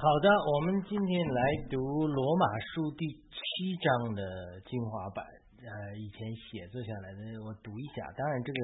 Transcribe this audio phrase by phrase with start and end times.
[0.00, 3.04] 好的，我们今天来读罗马书第
[3.34, 4.22] 七章的
[4.60, 5.26] 精华版。
[5.58, 8.06] 呃，以前写作下来的，我读一下。
[8.16, 8.58] 当然，这个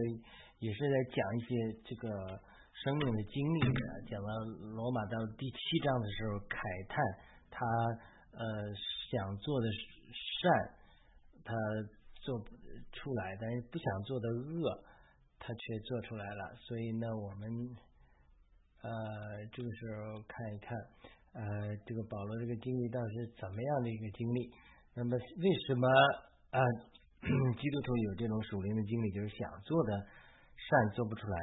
[0.60, 1.48] 也是在讲一些
[1.82, 2.38] 这个
[2.84, 3.80] 生命的经历的。
[4.06, 4.30] 讲到
[4.78, 6.54] 罗马到第七章的时候，慨
[6.86, 7.02] 叹
[7.50, 7.66] 他
[8.38, 8.70] 呃
[9.10, 9.66] 想做的
[10.38, 10.70] 善，
[11.42, 11.50] 他
[12.22, 12.46] 做不
[12.92, 14.84] 出来，但是不想做的恶，
[15.40, 16.54] 他却做出来了。
[16.62, 17.50] 所以呢，我们
[18.86, 20.78] 呃这个时候看一看。
[21.34, 21.42] 呃，
[21.82, 24.54] 这个保罗这个经历到底是怎么样的一个经历？
[24.94, 25.82] 那么为什么
[26.54, 26.62] 啊
[27.58, 31.36] 基督徒有这种属灵的经历，就是想做的善做不出来，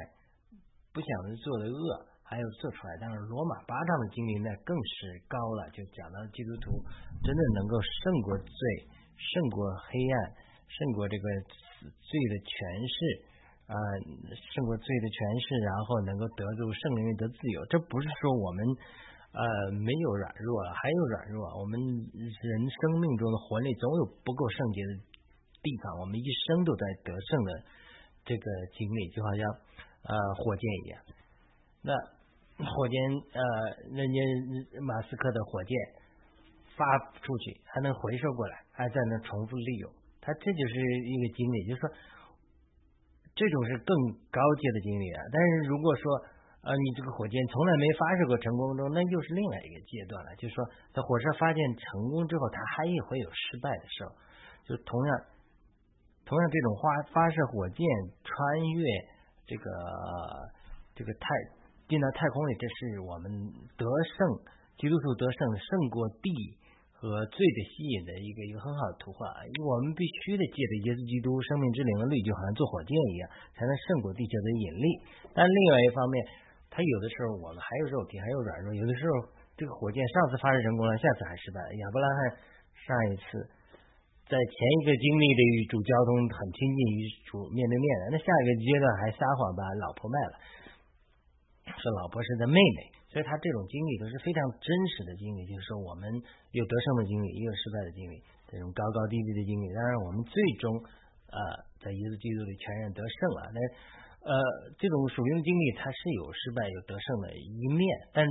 [0.96, 1.08] 不想
[1.44, 2.96] 做的恶还有做出来？
[3.04, 6.72] 但是罗马八章的经历呢更是高了，就讲到基督徒
[7.20, 8.56] 真的能够胜过罪，
[9.20, 9.60] 胜过
[9.92, 10.16] 黑暗，
[10.72, 11.24] 胜过这个
[11.84, 12.56] 罪的权
[12.88, 12.96] 势
[13.68, 13.76] 啊，
[14.56, 17.60] 胜过罪的权势，然后能够得住圣灵的自由。
[17.68, 18.64] 这不是说我们。
[19.32, 21.40] 呃，没有软弱了，还有软弱。
[21.58, 24.92] 我们人生命中的魂力总有不够圣洁的
[25.64, 27.50] 地方，我们一生都在得胜的
[28.24, 28.44] 这个
[28.76, 29.40] 经历，就好像
[30.04, 31.00] 呃火箭一样。
[31.80, 31.90] 那
[32.60, 32.94] 火箭
[33.32, 33.42] 呃，
[33.96, 34.18] 人家
[34.84, 35.72] 马斯克的火箭
[36.76, 36.84] 发
[37.24, 41.88] 出去还能回收过来，还在那重复利用，他这就是一个经历，就是说
[43.34, 43.96] 这种是更
[44.28, 45.24] 高阶的经历啊。
[45.32, 46.04] 但是如果说，
[46.62, 50.30] 呃，你这个火箭从来没发射过成功中，那又是另外一个阶段了。
[50.38, 50.62] 就是说，
[50.94, 54.14] 在火车发现成功之后，它还也会有失败的时候。
[54.62, 55.10] 就同样，
[56.22, 57.82] 同样这种发发射火箭
[58.22, 58.38] 穿
[58.78, 58.82] 越
[59.42, 59.66] 这个
[60.94, 61.26] 这个太
[61.90, 63.26] 进到太空里，这是我们
[63.74, 63.82] 得
[64.14, 64.22] 胜，
[64.78, 66.30] 基督徒得胜胜过地
[66.94, 69.26] 和罪的吸引的一个一个很好的图画。
[69.50, 73.26] 因为我们必须得借着耶稣基督生命之灵的力，就好像坐火箭一样，
[73.58, 74.86] 才能胜过地球的引力。
[75.34, 76.14] 但另外一方面，
[76.72, 78.72] 他有的时候我们还有肉体，还有软弱。
[78.72, 79.28] 有的时候
[79.60, 81.60] 这个火箭上次发射成功了，下次还失败。
[81.68, 82.18] 亚伯拉罕
[82.88, 83.44] 上一次
[84.24, 90.34] 在前一个经历的与主交通很亲近，与主面对面的，那下一个阶段还撒谎把老婆卖了，
[91.76, 92.98] 说老婆是他妹妹。
[93.12, 96.08] 所以他这种经历都是非常真实的经历，就是说我们
[96.56, 98.16] 有得胜的经历，也有失败的经历，
[98.48, 99.68] 这种高高低低的经历。
[99.76, 100.72] 当然，我们最终
[101.28, 101.36] 呃
[101.84, 103.52] 在耶稣基督里全然得胜了。
[103.52, 103.60] 那
[104.22, 104.32] 呃，
[104.78, 107.82] 这种属灵经历，它是有失败有得胜的一面。
[108.14, 108.22] 但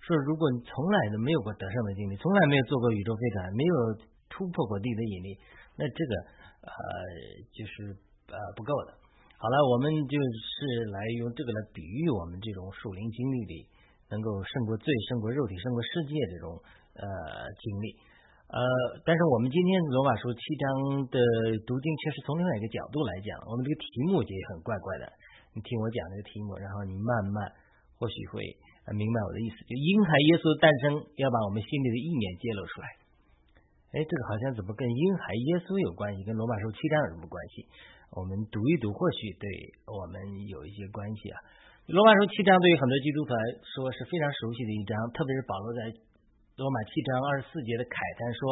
[0.00, 3.76] 说如果你从来都没有过得胜的经历，从来没有坐过宇宙飞船，没有
[4.32, 5.36] 突破过地的引力，
[5.76, 6.12] 那这个
[6.64, 6.72] 呃
[7.52, 7.92] 就是
[8.32, 8.96] 呃不够的。
[9.36, 13.68] 好了，我们就是来用这个来比喻我们这种属灵经历里
[14.08, 16.56] 能够胜过罪、胜过肉体、胜过世界这种
[16.96, 17.04] 呃
[17.60, 17.86] 经历。
[18.44, 18.60] 呃，
[19.04, 20.64] 但是我们今天罗马书七章
[21.08, 21.18] 的
[21.66, 25.12] 读经，却是从另外一个角度来讲，我们这个题目就很怪怪的。
[25.54, 27.46] 你听我讲这个题目，然后你慢慢
[27.94, 28.42] 或许会
[28.90, 29.62] 明白我的意思。
[29.62, 32.86] 就婴孩耶稣的诞生，要把我们心里的意念揭露出来。
[33.94, 36.26] 哎，这个好像怎么跟婴孩耶稣有关系？
[36.26, 37.70] 跟罗马书七章有什么关系？
[38.10, 39.46] 我们读一读，或许对
[39.86, 40.18] 我们
[40.50, 41.38] 有一些关系啊。
[41.86, 45.86] 罗马书七章对于很多基督徒来说是非常熟悉的一章，特别是保罗在
[46.58, 48.42] 罗马七章二十四节的慨叹说：“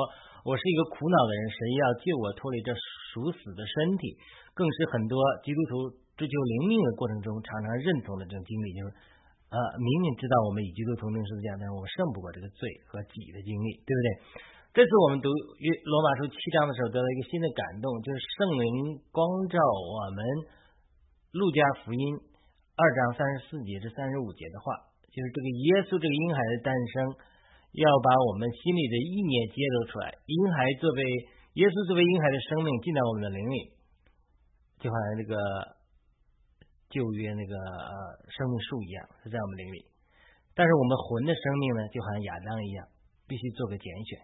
[0.47, 2.71] 我是一个苦恼的人，神要救我脱离这
[3.11, 4.15] 属死的身体。”
[4.55, 6.02] 更是很多基督徒。
[6.23, 8.95] 追求灵命的过程中，常常认同的这种经历，就是
[9.51, 14.09] 呃，明明知道我们与基督同定十字架，但是我胜不过这个罪和己的经历，对不对？
[14.73, 15.29] 这次我们读
[15.59, 20.23] 约罗马书七章的时候，得到一个新的感动，就是圣灵光照我们
[21.37, 22.01] 路加福音
[22.79, 27.13] 二章三十四节至三十五节的话，就是这个耶稣这个婴孩的诞生，
[27.77, 30.17] 要把我们心里的意念揭露出来。
[30.25, 31.03] 婴孩作为
[31.61, 33.59] 耶稣作为婴孩的生命进到我们的灵里，
[34.81, 35.82] 就好像这个。
[36.93, 37.93] 旧约那个呃
[38.29, 39.81] 生命树一样是在我们灵里，
[40.53, 42.85] 但是我们魂的生命呢，就好像亚当一样，
[43.25, 44.21] 必须做个拣选，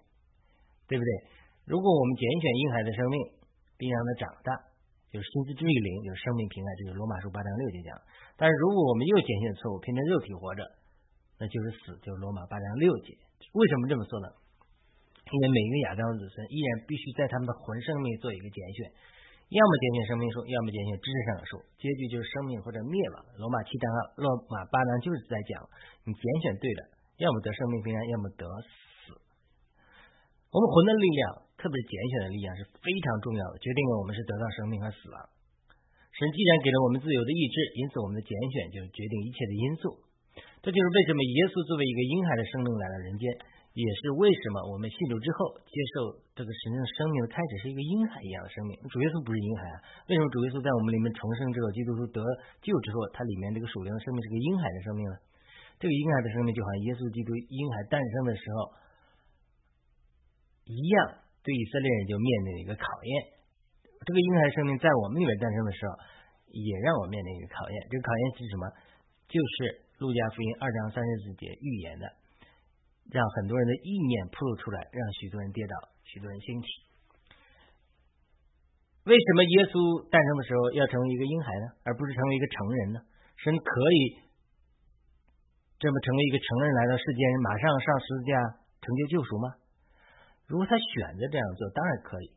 [0.85, 1.11] 对不对？
[1.65, 3.17] 如果我们拣选婴孩的生命，
[3.81, 4.53] 并让他长大，
[5.09, 7.97] 就是心思之于灵，就是生命平安，就是罗马书八章六节讲。
[8.37, 10.61] 但是如果我们又拣选错误，偏偏肉体活着，
[11.41, 13.17] 那就是死，就是罗马八章六节。
[13.53, 14.29] 为什么这么说呢？
[15.29, 18.93] 因为每一个亚当子孙依然必须在他们的魂生命做一个拣选。
[19.49, 23.25] 要么拣选生命树，要么拣选知识上的树，结局就是生命或者灭亡。
[23.41, 23.89] 罗马七章、
[24.21, 25.57] 罗马八章就是在讲，
[26.05, 26.81] 你拣选对了，
[27.17, 29.17] 要么得生命平安，要么得死。
[30.53, 35.17] 我们魂的力量，特别是拣选的力量是非常重要的，决定了我们是得到生命和死亡。
[36.13, 39.97] 神既然给了我们自由的意志，因此我们的拣选就是决定一切的因素。
[40.61, 43.25] 这就是为什么耶稣作为一个婴孩的生命来到人间。
[43.79, 48.75] 也是为什么我们信主之后接受这个神圣生命的开始是一个婴孩一样的生命。
[48.91, 49.77] 主耶稣不是婴孩啊？
[50.11, 52.19] 为什么主耶稣在我们里面重生之后，基督徒得
[52.59, 55.15] 救之后，他里面这个属灵的生命是个婴孩的生命呢？
[55.79, 58.75] 这个婴孩的生命就好像耶稣基督婴孩诞生的时候
[60.67, 63.11] 一样，对以色列人就面临一个考验。
[64.03, 65.95] 这个婴孩生命在我们里面诞生的时候，
[66.51, 67.77] 也让我面临一个考验。
[67.87, 68.67] 这个考验是什么？
[69.31, 72.11] 就是路加福音二章三十四节预言的，
[73.11, 75.75] 让很多人的意念暴露出来，让许多人跌倒，
[76.05, 76.69] 许多人兴起。
[79.09, 82.99] 为什么耶稣诞生的时候要成为一个婴孩呢，而不是成为一个成人呢？
[83.41, 84.29] 神可以。
[85.79, 88.33] 这么成为一个成人来到世间，马上上十字架
[88.83, 89.47] 成就救赎吗？
[90.51, 92.35] 如果他选择这样做，当然可以。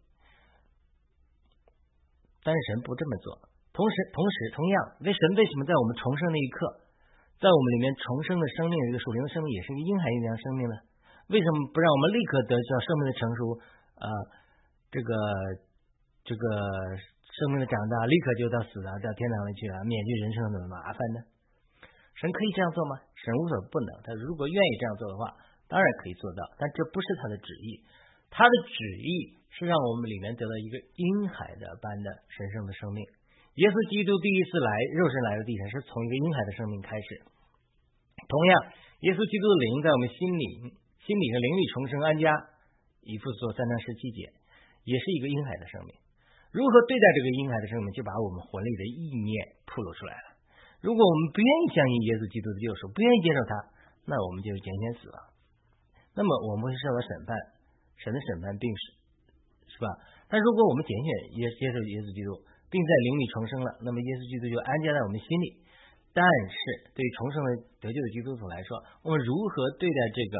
[2.45, 3.49] 但是神不这么做。
[3.73, 6.79] 同时，同时，同样，为神为什么在我们重生那一刻，
[7.41, 10.75] 在我们里面重生的生命，一个属灵的生命，也是一个婴孩一样生命呢？
[11.33, 13.39] 为什么不让我们立刻得到生命的成熟？
[13.97, 14.05] 啊，
[14.93, 15.09] 这个
[16.21, 16.43] 这个
[17.33, 21.25] 生命的长大，立刻就到死了，到天堂里去了，免去人生的麻烦呢？
[22.13, 23.01] 神可以这样做吗？
[23.17, 25.33] 神无所不能，他如果愿意这样做的话，
[25.65, 26.45] 当然可以做到。
[26.61, 27.81] 但这不是他的旨意，
[28.29, 33.01] 他的旨意是让我们里面得到一个婴孩的般的神圣的生命。
[33.57, 37.30] 耶稣基督第一次来肉身来到地上，是从一个婴孩的生命开始。
[38.31, 38.51] 同样，
[39.03, 40.43] 耶稣基督的灵在我们心里，
[41.03, 42.31] 心里的灵里重生安家，
[43.03, 44.31] 以父所三章十七节，
[44.87, 45.91] 也是一个婴孩的生命。
[46.55, 50.39] 如何对待这个婴孩的生命，就把我们魂里的意念暴露出来了。
[50.79, 53.51] 如果我们不愿意相信耶稣基督的救赎，不愿意接受他，
[54.07, 55.17] 那我们就是拣选死亡。
[56.15, 57.35] 那么我们会受到审判，
[57.99, 58.83] 神的审判并是
[59.71, 59.87] 是吧？
[60.31, 62.39] 但如果我们拣选耶接受耶稣基督，
[62.71, 65.47] 并在灵里重生了，那么耶稣基督就安家在我们心里。
[66.11, 66.21] 但
[66.51, 67.49] 是对于重生的
[67.79, 70.35] 得救的基督徒来说，我们如何对待这个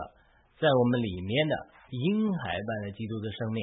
[0.59, 1.55] 在我们里面的
[1.89, 3.59] 婴孩般的基督的生命，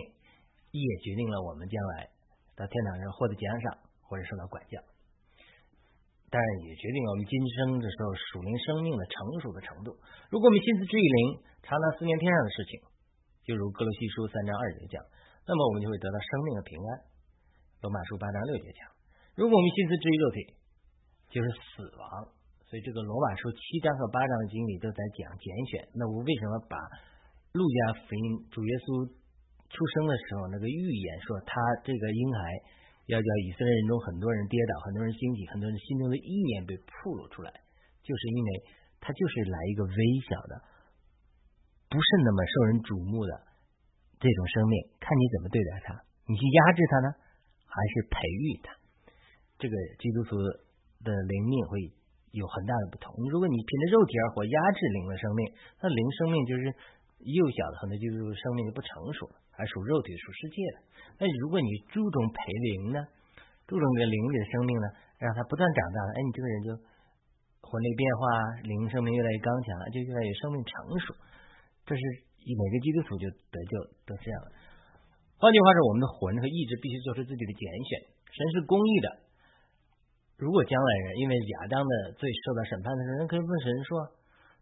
[0.73, 2.09] 也决定了我们将来
[2.57, 3.79] 到天堂上获得奖赏
[4.09, 4.81] 或者受到管教。
[6.29, 9.97] 当然也决定了我们今生的时候属灵生命的成熟的程度。
[10.29, 12.73] 如果我们心思至于灵，常常思念天上的事情，
[13.49, 15.01] 就如哥罗西书三章二节讲，
[15.49, 16.89] 那么我们就会得到生命的平安。
[17.81, 18.81] 罗马书八章六节讲，
[19.37, 20.39] 如果我们心思至于肉体，
[21.29, 22.29] 就是死亡。
[22.69, 25.89] 所以这个罗马书七章和八章的经历都在讲拣选。
[25.95, 26.77] 那我为什么把
[27.53, 29.09] 路加福音主耶稣
[29.69, 32.41] 出生的时候那个预言说他这个婴孩？
[33.09, 37.49] 要叫以色列人中很多人跌倒，很多人兴起，很多人心中的意念被暴露出来，
[38.05, 38.49] 就是因为
[39.01, 39.97] 他就是来一个微
[40.29, 40.61] 小的，
[41.89, 43.33] 不是那么受人瞩目的
[44.21, 45.97] 这种生命，看你怎么对待他，
[46.29, 47.09] 你去压制他呢，
[47.65, 48.77] 还是培育他？
[49.57, 50.37] 这个基督徒
[51.05, 51.79] 的灵命会
[52.33, 53.15] 有很大的不同。
[53.31, 55.41] 如果你凭着肉体而活，压制灵的生命，
[55.83, 56.63] 那灵生命就是
[57.25, 59.37] 幼小的，很多就是生命就不成熟了。
[59.59, 60.77] 还属肉体、属世界的。
[61.19, 63.03] 那如果你注重培灵呢，
[63.67, 64.87] 注重这个灵里的生命呢，
[65.19, 66.69] 让它不断长大，哎，你这个人就
[67.67, 68.23] 魂力变化，
[68.63, 70.73] 灵生命越来越刚强，就越来越生命成
[71.03, 71.11] 熟。
[71.91, 72.03] 这是
[72.55, 73.73] 每个基督徒就得救
[74.07, 74.39] 都这样。
[75.43, 77.91] 换句话说，我们的魂和意志必须做出自己的拣选。
[78.31, 79.28] 神是公义的。
[80.39, 84.07] 如果将来人因为亚当的罪受到审判的时候，人可以问神说：“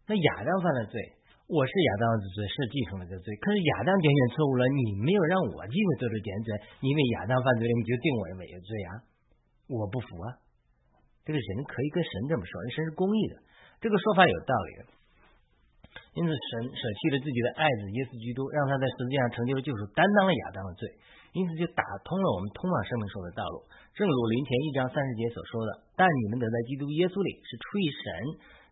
[0.09, 0.97] 那亚当犯了罪？”
[1.45, 3.29] 我是亚当的罪，是继承了这个罪。
[3.37, 6.49] 可是亚当拣选错误了，你没有让我继续做出拣选，
[6.81, 8.91] 因为亚当犯罪，你就定我为有罪啊！
[9.69, 10.41] 我不服啊！
[11.23, 13.35] 这个人可以跟神这么说，神是公义的，
[13.79, 14.81] 这个说法有道理的。
[16.17, 20.89] 因此，神舍弃了自己的爱子耶稣基督，让他在实际上成就了救赎，担当了亚当的罪，
[21.37, 23.69] 因此就打通了我们通往生命树的道路。
[23.93, 28.05] 正如林前一章三十节所说的：“但你们得在基督耶稣里是出于神。”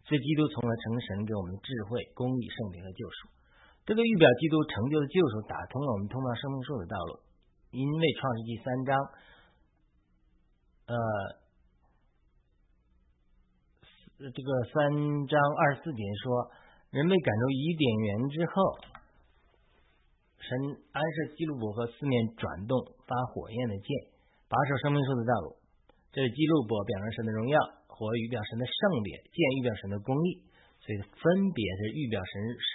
[0.05, 3.25] 是，基督从而成神给我们的智慧、公义、圣灵和救赎。
[3.89, 7.25] 这个预表基督成就的救赎，打通了我们通往生命树的道路。
[7.73, 8.93] 因为创世纪三章，
[10.85, 10.95] 呃，
[14.29, 14.93] 这个三
[15.25, 16.53] 章二十四节说，
[16.93, 18.77] 人被赶出伊甸园之后，
[20.45, 22.77] 神安设基路伯和四面转动
[23.09, 23.89] 发火焰的剑，
[24.47, 25.57] 把守生命树的道路。
[26.13, 27.57] 这是基路伯表彰神的荣耀。
[27.95, 30.43] 火预表神的圣别，见预表神的公义，
[30.83, 31.23] 所以分
[31.55, 32.33] 别是预表神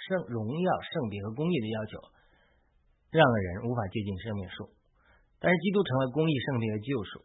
[0.09, 1.93] 圣荣耀、圣别和公义的要求，
[3.13, 4.73] 让人无法接近生命树。
[5.37, 7.21] 但是基督成了公义、圣别的救赎，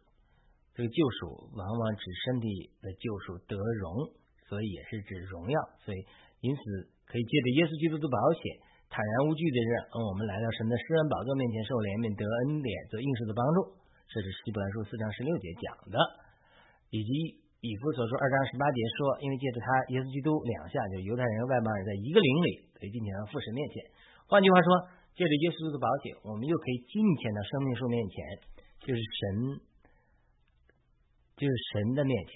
[0.77, 4.13] 这个救赎往往指身体的救赎得荣，
[4.45, 5.57] 所以也是指荣耀。
[5.81, 5.99] 所以
[6.45, 6.61] 因此
[7.09, 8.45] 可以借着耶稣基督的保险，
[8.91, 13.77] 坦然无惧的人，嗯，我们来到神的施恩宝座面前受怜悯、得恩典、得应试的帮助。
[14.09, 15.97] 这是希伯来书四章十六节讲的，
[16.91, 17.45] 以及。
[17.65, 23.83] 以弗所说二章十八节说，因为借着他耶稣基督两下，就犹太人和外邦人在一个灵里可以进前到父神面前。
[24.29, 24.69] 换句话说，
[25.19, 28.15] 借着耶稣的保险，我们又可以进前到生命树面前，
[28.87, 29.59] 就是神，
[31.35, 32.31] 就是神的面前。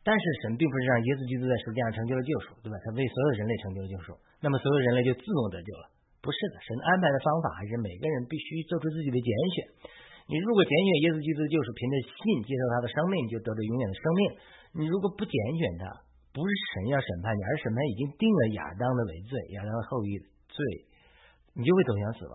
[0.00, 2.76] 但是神并不是让耶稣基督在十字架上成就了救赎，对吧？
[2.80, 5.92] 他为所有人类成就了救赎，那么所有人类就自动得救了？
[6.24, 9.56] 不是的，神安排的方法还是每个人必须做出自己的拣选。
[10.30, 14.20] 你如果拣选耶稣基督，就是凭着信接受他的生命，你就得到永远的生命。
[14.78, 15.84] 你如果不拣选他，
[16.30, 20.16] 不是神要审判你，而审判已经定了亚当的为罪，亚当的后裔
[20.48, 20.58] 罪，
[21.58, 22.34] 你就会走向死亡。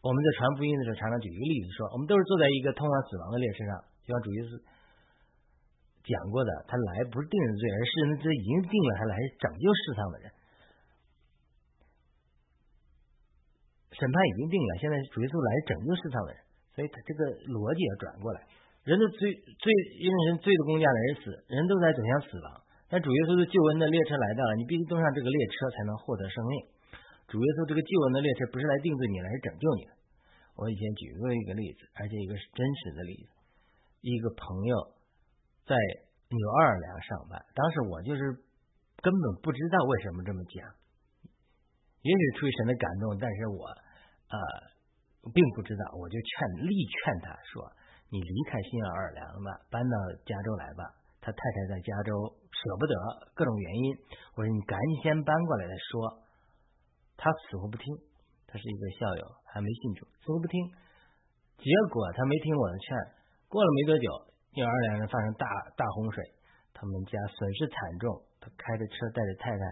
[0.00, 3.72] 我们在传福音的时候，常常举一个例子说，我们都是坐在一个通往死亡的列车上，
[4.06, 4.50] 就像主耶稣
[6.02, 10.26] 讲过的，他来不是定人罪，而是那这已经定了，他来拯救世上的人。
[13.92, 16.40] 审判已经定了，现在主耶稣来拯救世上的人，
[16.74, 17.22] 所以他这个
[17.54, 18.42] 逻辑要转过来。
[18.82, 19.64] 人的罪罪，
[20.02, 22.66] 因为人罪的公价乃是死，人都在走向死亡。
[22.90, 26.54] 但主耶稣的救恩的列车来到了，你必须登上这个列车才能获得生命。
[27.30, 29.92] 主耶稣这个救恩的列车不是来定罪你，来是拯救你的。
[30.58, 33.30] 我以前举过一个例子，而且一个是真实的例子。
[34.02, 34.74] 一个朋友
[35.64, 35.76] 在
[36.28, 38.20] 纽奥尔良上班，当时我就是
[39.00, 40.66] 根本不知道为什么这么讲，
[42.02, 43.66] 也许出于神的感动，但是我
[44.32, 44.36] 呃
[45.32, 47.70] 并不知道，我就劝力劝他说
[48.10, 49.94] ：“你离开新奥尔良吧，搬到
[50.26, 50.82] 加州来吧。”
[51.22, 52.10] 他太太在加州
[52.50, 52.94] 舍不得，
[53.32, 53.94] 各种原因。
[54.34, 56.26] 我说：“你赶紧先搬过来再说。”
[57.14, 57.86] 他死活不听，
[58.48, 60.58] 他是一个校友，还没信主，死活不听。
[61.62, 62.98] 结果他没听我的劝，
[63.46, 66.20] 过了没多久，纽尔良人发生大大洪水，
[66.74, 68.20] 他们家损失惨重。
[68.40, 69.62] 他开着车带着太太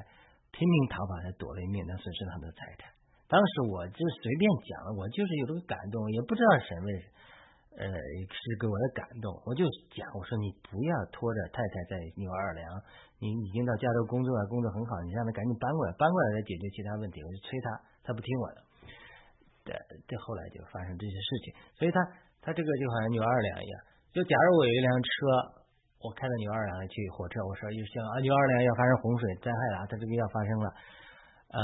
[0.53, 2.89] 拼命逃跑，才躲了一命，但损失了很多财产。
[3.29, 6.91] 当时我就随便讲了，我就是有这个感动，也不知道神为
[7.77, 12.65] 呃是给我的感动，我就讲，我说你不要拖着太太在纽尔良。
[13.21, 17.21] 你已经到加州工作了，工作很好，你让他赶紧搬过来，搬过来再解决其他问题。
[17.21, 17.69] 我就催他，
[18.03, 18.59] 他不听我的。
[19.67, 19.77] 这
[20.09, 22.01] 这后来就发生这些事情，所以他
[22.41, 23.77] 他这个就好像纽二两一样。
[24.12, 25.09] 就假如我有一辆车，
[26.02, 30.67] 我开到纽二两去火车，我说又像啊纽二两要发生洪水灾害了，它这个要发生了，
[31.55, 31.61] 呃，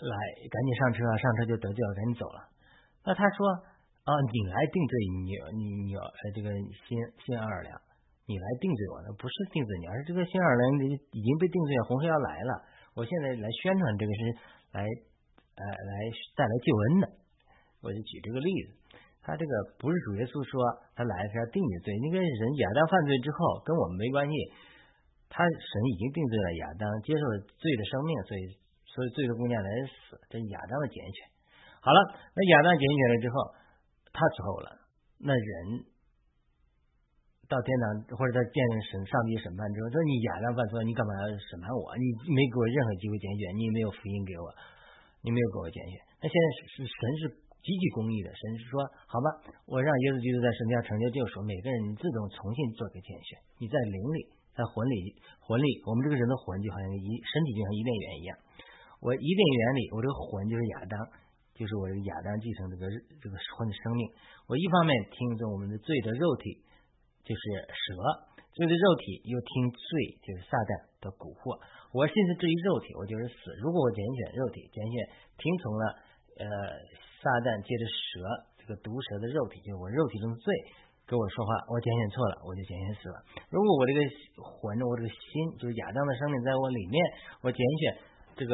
[0.00, 0.16] 来
[0.46, 2.48] 赶紧上车，上车就得救，赶紧走了。
[3.04, 3.46] 那他说
[4.06, 4.92] 啊，你来定罪
[5.24, 6.50] 你你你呃这个
[6.86, 7.74] 新新二两。
[8.30, 12.62] 你来定罪我，那不是定罪你，而是这个新奥尔良已经被定罪了，洪水要来了。
[12.94, 14.20] 我现在来宣传这个是
[14.70, 15.92] 来呃来
[16.38, 17.10] 带来救恩的。
[17.82, 18.78] 我就举这个例子，
[19.30, 20.58] 他这个不是主耶稣说
[20.98, 24.34] 他来是要定你罪，那个人亚当犯罪之后跟我们没关系，
[25.30, 28.42] 他神已经定罪了亚当，接受了罪的生命，所以
[28.90, 31.30] 所以罪的姑娘来死，这是亚当的拣选。
[31.78, 31.98] 好了，
[32.34, 33.34] 那亚当拣选了之后，
[34.10, 34.68] 他死后了，
[35.22, 35.86] 那人。
[37.50, 41.90] 到天堂或者在见神上帝审判之后，说你亚当犯错，你干嘛要审判我？
[41.98, 44.46] 你没给我任何机会拣选，你也没有福音给我，
[45.26, 45.98] 你没有给我拣选。
[46.22, 47.22] 那现在是神是
[47.60, 49.28] 极其公义的，神是说，好吧，
[49.68, 53.38] 我让耶稣基督在神家成就救赎，每个人自动重新做个拣选。
[53.60, 54.20] 你在灵里，
[54.56, 58.30] 在魂里，魂里，我们这个人的魂就好像一身体就像伊甸园一样。
[59.04, 60.94] 我伊甸园里，我这个魂就是亚当，
[61.56, 62.88] 就是我这个亚当继承这个
[63.20, 64.02] 这个魂的生命。
[64.48, 66.66] 我一方面听着我们的罪的肉体。
[67.20, 67.94] 就是蛇，
[68.56, 71.54] 罪的肉体又听罪，就是撒旦的蛊惑。
[71.94, 73.54] 我现在对于肉体，我就是死。
[73.62, 74.94] 如果我拣选肉体，拣选
[75.38, 75.84] 听从了
[76.42, 76.44] 呃
[77.20, 78.24] 撒旦借着蛇
[78.56, 80.48] 这个毒蛇的肉体，就是我肉体中的罪，
[81.04, 83.20] 跟我说话，我拣选错了，我就拣选死了。
[83.52, 84.00] 如果我这个
[84.40, 86.96] 魂，我这个心，就是亚当的生命在我里面，
[87.44, 87.82] 我拣选
[88.40, 88.52] 这个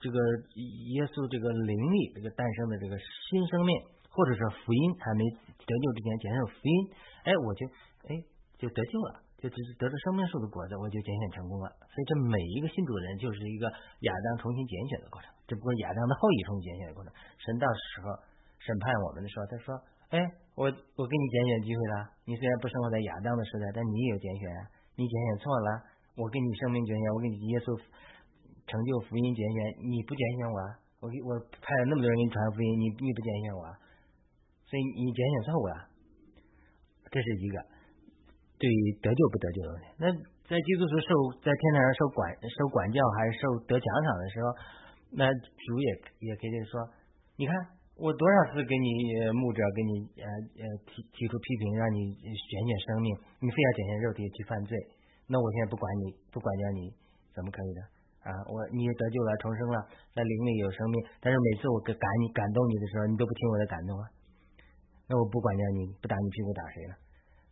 [0.00, 0.16] 这个
[0.96, 3.72] 耶稣这个灵力这个诞生的这个新生命，
[4.08, 5.22] 或者说福音还没
[5.60, 6.74] 得救之前拣选福音，
[7.28, 7.68] 哎，我就。
[8.00, 8.16] 哎，
[8.56, 11.72] 就得救了，就只是得着生命树的果子，我就拣选成功了。
[11.88, 13.64] 所以这每一个信主的人就是一个
[14.04, 17.08] 亚当重新拣选的过程，只不过亚当的后裔重新拣选的过程。
[17.40, 18.12] 神到时候
[18.60, 19.72] 审判我们的时候，他说
[20.12, 20.20] ：“哎，
[20.60, 22.12] 我我给你拣选机会了。
[22.28, 24.44] 你虽然不生活在亚当的时代，但你也有拣选。
[25.00, 25.68] 你拣选错了，
[26.20, 27.72] 我给你生命拣选，我给你耶稣
[28.68, 29.56] 成就福音拣选，
[29.88, 30.58] 你不拣选我，
[31.00, 33.64] 我给我派了那么多人给你传福音，你你不拣选我，
[34.68, 35.88] 所以你拣选错误了。
[37.08, 37.79] 这是一个。”
[38.60, 40.04] 对于得救不得救的问题，那
[40.44, 41.08] 在基督徒受
[41.40, 44.46] 在天堂上受管受管教还是受得奖赏的时候，
[45.16, 45.88] 那主也
[46.28, 46.76] 也可以说，
[47.40, 47.56] 你看
[47.96, 50.28] 我多少次给你牧者给你呃
[50.60, 53.08] 呃提提出批评，让你选选生命，
[53.40, 54.76] 你非要拣选肉体去犯罪，
[55.24, 56.92] 那我现在不管你不管教你，
[57.32, 57.80] 怎么可以的
[58.28, 58.36] 啊？
[58.44, 64.04] 我你得救了重生了，在灵里有生命，但是每次我感你感动你的时候，你都不听我的感动啊？
[65.08, 66.94] 那我不管教你不打你屁股打谁了？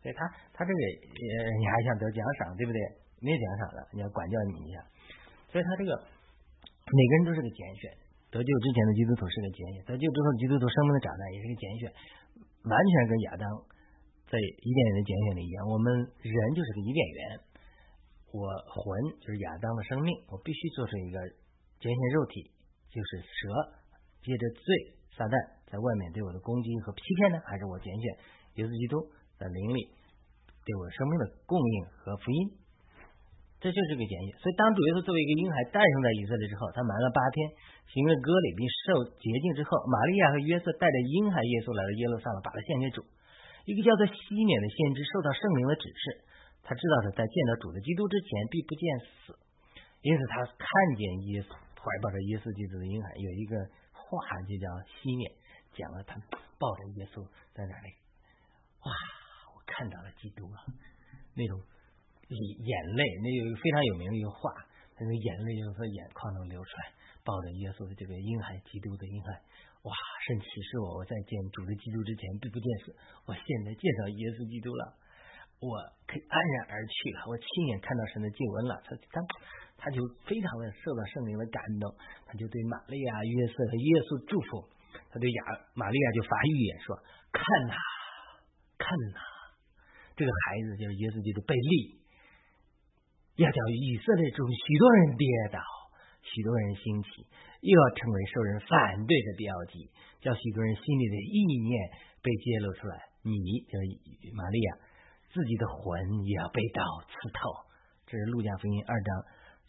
[0.02, 0.21] 所以他
[0.52, 2.78] 他这个呃，你还想得奖赏，对不对？
[3.21, 4.78] 没奖赏了，你要管教你一下。
[5.50, 7.90] 所以他这个每个人都是个拣选，
[8.31, 11.83] 得救之前的基督徒是个拣选，得救之后基督徒生命的长大也是个拣选，
[12.69, 13.45] 完全跟亚当
[14.31, 15.87] 在伊甸园的拣选里一样，我们
[16.21, 17.21] 人就是个伊甸园。
[18.28, 18.85] 我魂
[19.25, 21.17] 就是亚当的生命，我必须做出一个
[21.81, 22.45] 拣选肉体，
[22.93, 23.40] 就是蛇，
[24.21, 24.69] 借着罪
[25.17, 25.33] 撒旦
[25.64, 28.05] 在外面对我的攻击和欺骗呢，还是我拣选
[28.61, 29.00] 耶稣基督
[29.38, 29.88] 在灵里
[30.66, 32.59] 对我生命的供应和福音？
[33.59, 34.28] 这就是个检验。
[34.38, 37.42] 所以，当主耶稣作为一个婴孩诞生在以色列之后，他瞒了八天，
[37.90, 43.02] 行了割礼并受洁净之后，玛利亚和约瑟带着婴孩耶稣来到耶路撒冷，把他献给主。
[43.66, 44.14] 一个叫做西
[44.47, 46.02] 缅的先知受到圣灵的指示，
[46.62, 49.35] 他知道他在见到主的基督之前必不见死，
[50.07, 51.02] 因此他看见
[51.35, 51.50] 耶稣
[51.83, 53.59] 怀抱着耶稣基督的婴孩，有一个
[53.90, 55.35] 话就叫西缅，
[55.75, 56.14] 讲了他
[56.62, 57.26] 抱着耶稣
[57.59, 57.90] 在那里，
[58.87, 58.95] 哇，
[59.78, 60.58] 看到了基督了，
[61.38, 61.54] 那种
[62.26, 64.50] 眼泪，那有非常有名的一个话，
[64.99, 66.90] 那个眼泪就从眼眶中流出来，
[67.23, 69.38] 抱着耶稣的这个婴孩，基督的婴孩。
[69.87, 69.94] 哇！
[70.26, 72.90] 圣启示我，我在见主的基督之前必不见死。
[73.30, 74.99] 我现在见到耶稣基督了，
[75.62, 75.78] 我
[76.11, 77.23] 可以安然而去了。
[77.30, 78.82] 我亲眼看到神的救恩了。
[78.82, 79.23] 他他
[79.78, 81.94] 他就非常的受到圣灵的感动，
[82.26, 84.66] 他就对玛利亚、约瑟和耶稣祝福。
[85.14, 85.40] 他对亚
[85.78, 86.99] 玛利亚就发预言说
[87.30, 87.78] ：“看呐，
[88.82, 89.20] 看呐，
[90.18, 92.02] 这个孩子就是耶稣基督被立，
[93.38, 95.62] 要叫以色列中许多人跌倒。”
[96.18, 97.25] 许多人兴起，
[97.62, 99.88] 又要成为受人反对的标记，
[100.20, 101.72] 叫许多人心里的意念
[102.20, 103.00] 被揭露出来。
[103.22, 103.32] 你
[103.64, 103.87] 就是
[104.37, 104.70] 玛利亚，
[105.32, 105.96] 自己的魂
[106.26, 107.48] 也要被刀刺透。
[108.04, 109.08] 这是路加福音二章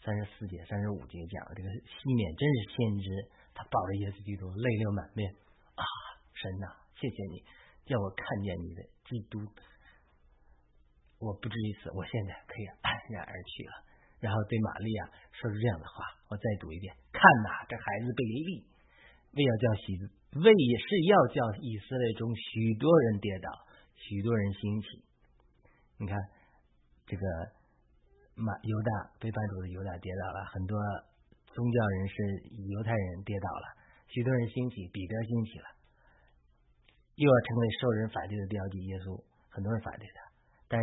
[0.04, 1.54] 三十四节、三十五节讲的。
[1.56, 3.08] 这个西缅真是先知，
[3.54, 5.32] 他抱着耶稣基督，泪流满面
[5.80, 5.82] 啊！
[6.34, 7.40] 神呐，谢谢你，
[7.88, 9.40] 叫我看见你的基督，
[11.20, 13.72] 我不至于死，我现在可以安然而去了。
[14.20, 18.64] 然后对玛利亚说出这样的话，我再读一遍：看呐，这孩子被立，
[19.36, 19.96] 为要叫喜，
[20.40, 23.48] 为是要叫以色列中许多人跌倒，
[23.96, 24.88] 许多人兴起。
[26.00, 26.16] 你看，
[27.04, 27.24] 这个
[28.36, 30.76] 马犹大被叛主的犹大跌倒了，很多
[31.52, 32.14] 宗教人士
[32.72, 33.66] 犹太人跌倒了，
[34.08, 35.68] 许多人兴起，彼得兴起了，
[37.16, 38.80] 又要成为受人反对的标记。
[38.84, 39.16] 耶稣，
[39.48, 40.20] 很多人反对他，
[40.68, 40.80] 但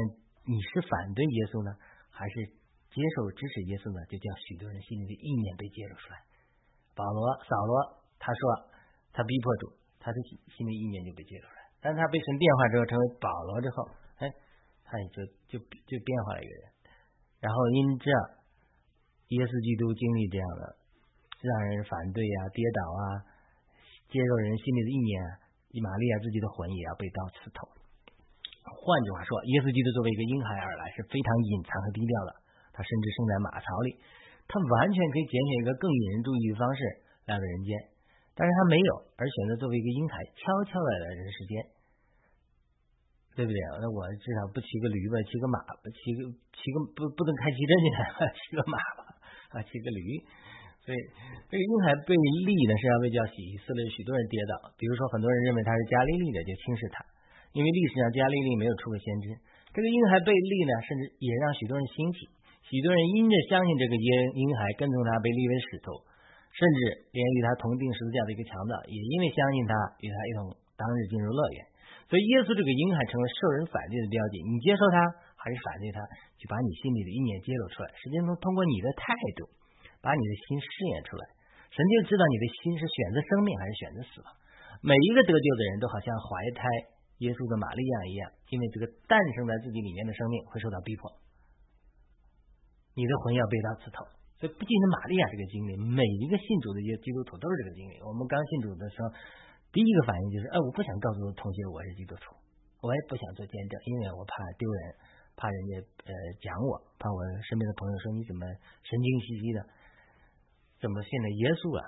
[0.48, 1.76] 你是反对耶稣呢，
[2.10, 2.58] 还是？
[2.88, 6.18] 接受支持耶稣呢，就叫许多人心里的意念被揭露出来。
[6.98, 8.42] 保罗、扫罗，他说
[9.14, 9.70] 他逼迫主，
[10.02, 10.18] 他的
[10.50, 11.62] 心里意念就被揭露出来。
[11.78, 13.86] 但他被神变化之后，成为保罗之后，
[14.18, 14.26] 哎，
[14.82, 16.64] 他也就就就变化了一个人。
[17.44, 20.64] 然后因这，耶稣基督经历这样的
[21.44, 23.02] 让人反对啊、跌倒啊、
[24.10, 25.14] 接受人心里的意念，
[25.76, 27.77] 以玛利亚自己的魂也要被刀刺透。
[28.74, 32.32] 换句话说，耶稣基督作为一个婴孩而来，是非常隐藏和低调的。
[32.76, 33.98] 他甚至生在马槽里，
[34.46, 36.80] 他完全可以拣选一个更引人注意的方式
[37.26, 37.74] 来到人间，
[38.38, 41.54] 但是他没有，而选择作为一个婴孩悄悄来到人世间，
[43.34, 43.60] 对不对？
[43.82, 45.58] 那我至少不骑个驴吧，骑个马，
[45.90, 46.20] 骑个
[46.54, 47.86] 骑个不不能开汽车去，
[48.38, 49.02] 骑个马吧，
[49.54, 50.22] 啊，骑个驴。
[50.86, 50.98] 所以
[51.50, 54.72] 这个婴孩被立呢，是要被叫以色列许多人跌倒。
[54.78, 57.04] 比如说，很多人认为他是加利利的，就轻视他，
[57.58, 59.34] 因为历史上加利利没有出过先知。
[59.74, 62.30] 这个婴孩被立呢，甚至也让许多人兴起。
[62.70, 65.90] 许多人因着相信这个婴婴孩跟从他被立为使徒，
[66.54, 71.60] 甚至连与他同定十字架的一个强盗，也因为相信他与他一同当日进入乐园。
[72.06, 74.38] 所以耶稣这个婴孩成为受人反对的标记。
[74.46, 75.02] 你接受他
[75.40, 76.00] 还是反对他，
[76.38, 77.90] 就把你心里的意念揭露出来。
[77.98, 79.50] 实际上通过你的态度，
[80.00, 81.24] 把你的心试验出来，
[81.74, 84.28] 神就知道你的心是选择生命还是选择死亡。
[84.84, 86.64] 每一个得救的人都好像怀胎
[87.26, 91.10] 耶稣的玛利亚一样，因为这个诞生在自己里面的生命会受到逼迫。
[92.94, 94.06] 你的魂要被他刺透，
[94.42, 98.02] 所以不仅是玛利亚这个经历，每一个信主的一些基督徒都是这个经历。
[98.02, 99.10] 我们刚信主的时候，
[99.70, 102.34] 第一个反应就是，哎，我不想告诉同学我是基督徒，
[102.82, 104.82] 我也不想做见证，因为我怕丢人，
[105.38, 105.74] 怕人家
[106.06, 108.46] 呃讲我，怕我身边的朋友说你怎么
[108.82, 109.60] 神经兮兮的，
[110.82, 111.82] 怎么信了耶稣啊，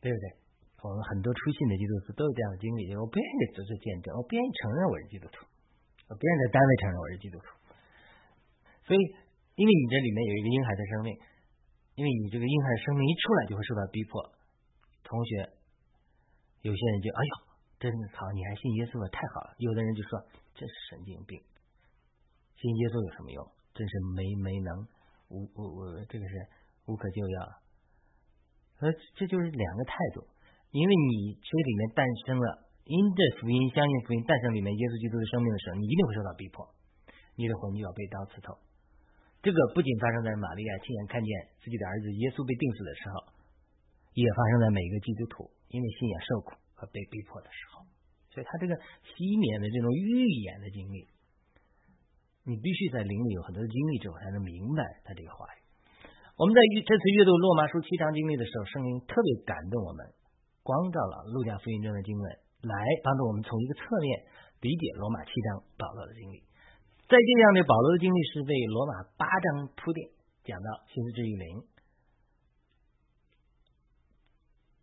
[0.00, 0.47] 对不对？
[0.82, 5.46] 我们很多出信的基督徒都有这样的经历，我不愿意做做见证，我不愿意承认我是基督徒，
[6.08, 7.46] 我不愿意在单位承认我是基督徒，
[8.86, 9.00] 所以。
[9.58, 11.10] 因为你这里面有一个婴孩的生命，
[11.96, 14.22] 因为你这个婴孩的生命一出来就会受到逼迫，
[15.02, 15.50] 同学，
[16.62, 17.34] 有些人就哎呦，
[17.82, 19.56] 真的好，你还信耶稣了，太好了。
[19.58, 20.22] 有的人就说
[20.54, 21.42] 这是神经病，
[22.54, 23.42] 信耶稣有什么用？
[23.74, 24.86] 真是没没能
[25.26, 26.34] 无无无，这个是
[26.86, 27.36] 无可救药。
[28.78, 30.22] 所以这就是两个态度。
[30.70, 36.60] 因为你这里面诞生了，因着福音相信福音诞生里面耶稣基督的生命的时候，你一定会受到逼迫，
[37.36, 38.52] 你的魂就要被刀刺透。
[39.40, 41.30] 这个不仅发生在玛利亚亲眼看见
[41.62, 43.14] 自己的儿子耶稣被钉死的时候，
[44.12, 47.86] 也发生在每一个基督徒因为信仰受苦和被逼迫的时候。
[48.34, 48.76] 所以他这个
[49.08, 51.08] 西面的这种预言的经历，
[52.44, 55.58] 你必须在灵里有很多的经历之后，才能明白他这个话语。
[56.36, 60.02] 我们在这次阅读罗马书七章经历的时候，圣灵特别感动我们，
[60.68, 62.24] 光照了路加福音中的经文，
[62.60, 64.20] 来帮助我们从一个侧面
[64.60, 66.44] 理解罗马七章保罗的经历。
[67.08, 70.12] 在这样的保罗的经历是为罗马八章铺垫，
[70.44, 71.64] 讲到心思之于灵，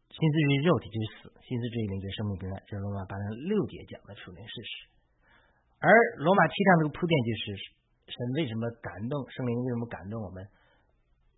[0.10, 4.90] 心思之于肉体之死，心思之于灵就是生命平安，这是罗马八章六节讲的属灵事实。
[5.78, 5.86] 而
[6.26, 7.44] 罗马七章这个铺垫就是
[8.10, 10.42] 神为什么感动，圣灵为什么感动我们？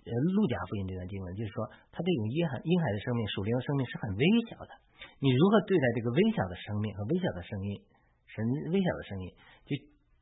[0.08, 4.72] 呃，路加福音这段经文就是说，他这种婴孩婴孩的生命、属灵的生命是很微小的。
[5.20, 7.84] 你如何对待这个微小的生命和微小的声音？
[8.32, 9.28] 神微小的声音
[9.66, 9.76] 就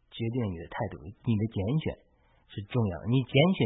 [0.09, 1.03] 决定了你的态度。
[1.03, 1.85] 你的拣选
[2.49, 3.11] 是重要的。
[3.11, 3.59] 你拣选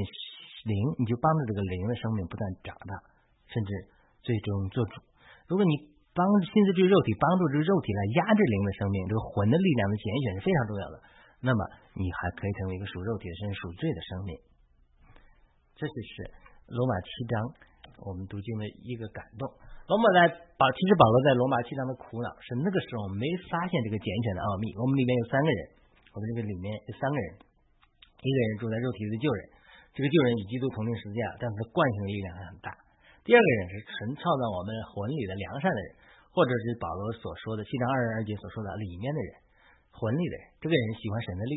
[0.67, 2.93] 灵，你就帮助这个灵的生命不断长大，
[3.47, 3.69] 甚至
[4.25, 4.99] 最终做主。
[5.45, 10.95] 如果你帮心思这个肉体，帮助这个肉体来压制灵的生命，这个魂的力量的拣选是非常重要的。
[11.45, 11.61] 那么
[11.93, 14.33] 你还可以成为一个属肉体的身、属罪的生命。
[15.79, 16.27] 这就是
[16.75, 17.33] 罗马七章
[18.03, 19.47] 我们读经的一个感动。
[19.87, 20.27] 罗马在
[20.59, 24.75] 保，其实保罗在罗马七章的苦恼是那个时候没发现这个拣选的奥秘。
[24.75, 25.61] 我们里面有三个人，
[26.11, 27.27] 我们这个里面有三个人，
[28.19, 29.41] 一个人住在肉体的旧人，
[29.95, 32.75] 这个旧人与基督同定十字架，但是惯性的力量还很大。
[33.23, 35.89] 第二个人是纯创造我们魂里的良善的人，
[36.35, 39.31] 或者是保罗所说的七章二十二节所说的里面的人，
[39.95, 41.55] 魂里的人，这个人喜欢神的律，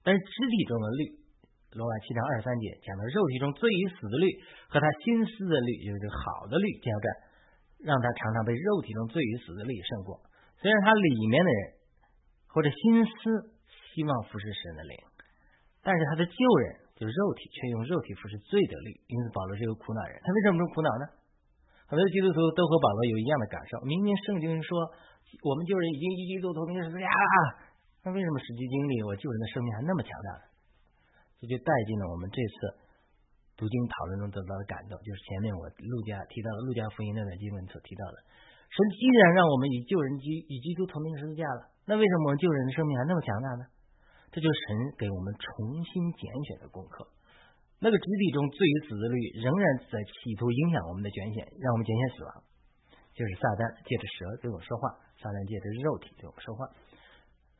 [0.00, 1.19] 但是肢体中的律。
[1.78, 4.26] 罗马七章二十三节讲到肉体中罪与死的律
[4.66, 7.06] 和他心思的律，就是好的律交战，
[7.86, 10.18] 让他常常被肉体中罪与死的律胜过。
[10.58, 11.60] 虽然他里面的人
[12.50, 13.54] 或者心思
[13.94, 14.98] 希望服侍神的灵，
[15.78, 18.90] 但是他的旧人就是肉体，却用肉体服侍罪的律。
[19.06, 20.18] 因此保罗是一个苦恼人。
[20.26, 21.06] 他为什么这么苦恼呢？
[21.86, 23.78] 很多基督徒都和保罗有一样的感受。
[23.86, 24.74] 明明圣经说
[25.46, 27.70] 我们旧人已经一基督徒同定十字架了，
[28.02, 30.49] 那为什么实际经历我旧人的生命还那么强大呢？
[31.40, 32.54] 这就带进了我们这次
[33.56, 38.20] 读经讨论中得到的感动，就是前面我陆家提到的陆家福音那段经文所提到的。
[38.68, 43.64] 神既然让我们与救人基与基督同名十字架了，那为什么我们救人的生命还那么强大呢？
[44.30, 47.08] 这就是神给我们重新拣选的功课。
[47.82, 52.30] 那个肢体中罪与死的律仍然在企图影响我们的拣选，让我们拣选死亡。
[53.10, 56.70] 就是撒旦借着蛇对我说话，撒旦借着肉体对我说话，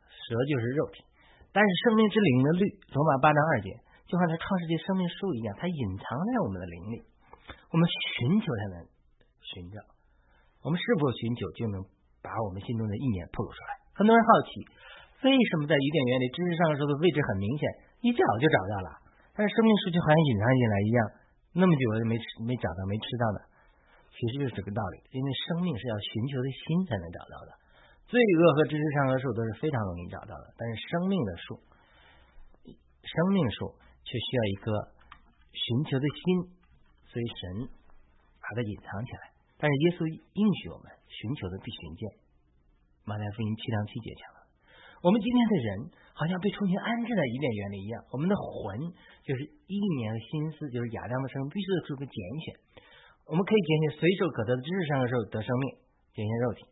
[0.07, 1.03] 蛇就是肉体。
[1.51, 2.63] 但是生命之灵的律，
[2.95, 3.75] 罗马八章二节，
[4.07, 7.03] 就像在创世纪生命树一样，它隐藏在我们的灵里。
[7.71, 8.87] 我们寻求才能
[9.43, 9.83] 寻找，
[10.63, 11.83] 我们是否寻求，就能
[12.23, 13.79] 把我们心中的意念透露出来。
[13.95, 14.51] 很多人好奇，
[15.27, 17.63] 为什么在伊甸园里知识上说的位置很明显，
[18.03, 18.91] 一找就找到了，
[19.35, 21.01] 但是生命树就好像隐藏进来一样，
[21.59, 23.39] 那么久了没吃没找到没吃到的，
[24.15, 25.03] 其实就是这个道理。
[25.15, 27.51] 因为生命是要寻求的心才能找到的。
[28.11, 31.63] 罪恶和知识上的树都是非常容易找到的，但是生命的树，
[33.07, 33.71] 生命树
[34.03, 34.67] 却需要一个
[35.55, 36.23] 寻求的心，
[37.07, 37.71] 所以神
[38.43, 39.31] 把它隐藏起来。
[39.63, 42.03] 但是耶稣应许我们，寻求的必寻见。
[43.07, 44.39] 马太福音七章七节讲了，
[45.07, 45.69] 我们今天的人
[46.11, 48.91] 好像被重新安置在伊甸园里一样，我们的魂
[49.23, 52.59] 就是意念和心思，就是亚当的生命，必须得做个拣选。
[53.31, 55.79] 我们可以拣选随手可得的知识上的时候得生命，
[56.11, 56.67] 拣选肉体。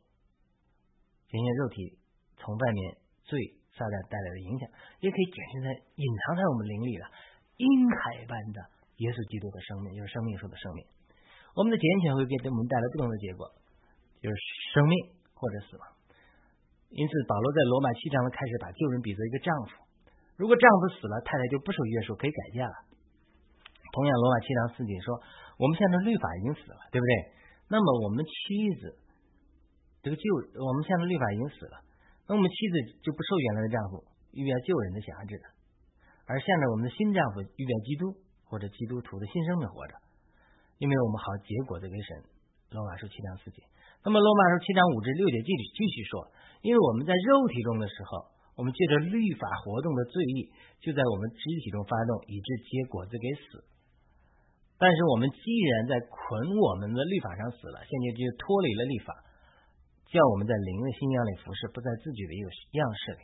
[1.29, 2.01] 检验肉体
[2.41, 2.97] 从外面
[3.29, 3.37] 罪
[3.77, 4.65] 撒旦带来的影响，
[5.05, 5.69] 也可以检验在
[6.01, 7.05] 隐藏在我们灵里的
[7.61, 8.59] 婴海般的
[9.05, 10.83] 耶稣基督的生命，就是生命树的生命。
[11.53, 13.45] 我们的拣选会给我们带来不同的结果，
[14.25, 14.37] 就是
[14.73, 14.95] 生命
[15.37, 15.85] 或者死亡。
[16.89, 19.85] 因此，保罗在罗马七章的开始把旧人比作一个丈夫，
[20.41, 22.77] 如果丈夫死了，太太就不受约束，可以改嫁了。
[23.93, 25.21] 同样，罗马七章四节说，
[25.61, 27.13] 我们现在律法已经死了，对不对？
[27.69, 28.97] 那么我们妻子。
[30.03, 30.23] 这个旧
[30.63, 31.83] 我们现在律法已经死了，
[32.29, 35.47] 那我们妻子就不受原来的丈夫预表旧人的辖制了，
[36.27, 38.15] 而现在我们的新丈夫预表基督
[38.47, 39.95] 或者基督徒的新生命活着，
[40.79, 42.23] 因为我们好结果子给神。
[42.69, 43.65] 罗马书七章四节，
[44.05, 46.29] 那么罗马书七章五至六节继续继续说，
[46.61, 50.53] 因为我们在肉体中的时候，我们借着律法活动的罪意
[50.85, 53.65] 就在我们肢体中发动，以致结果子给死。
[54.77, 59.17] 但是我们既然在捆我们的律法上死了，现在就脱离了律法。
[60.09, 62.49] 叫我们在灵的信仰里服侍，不在自己的一个
[62.81, 63.23] 样式里。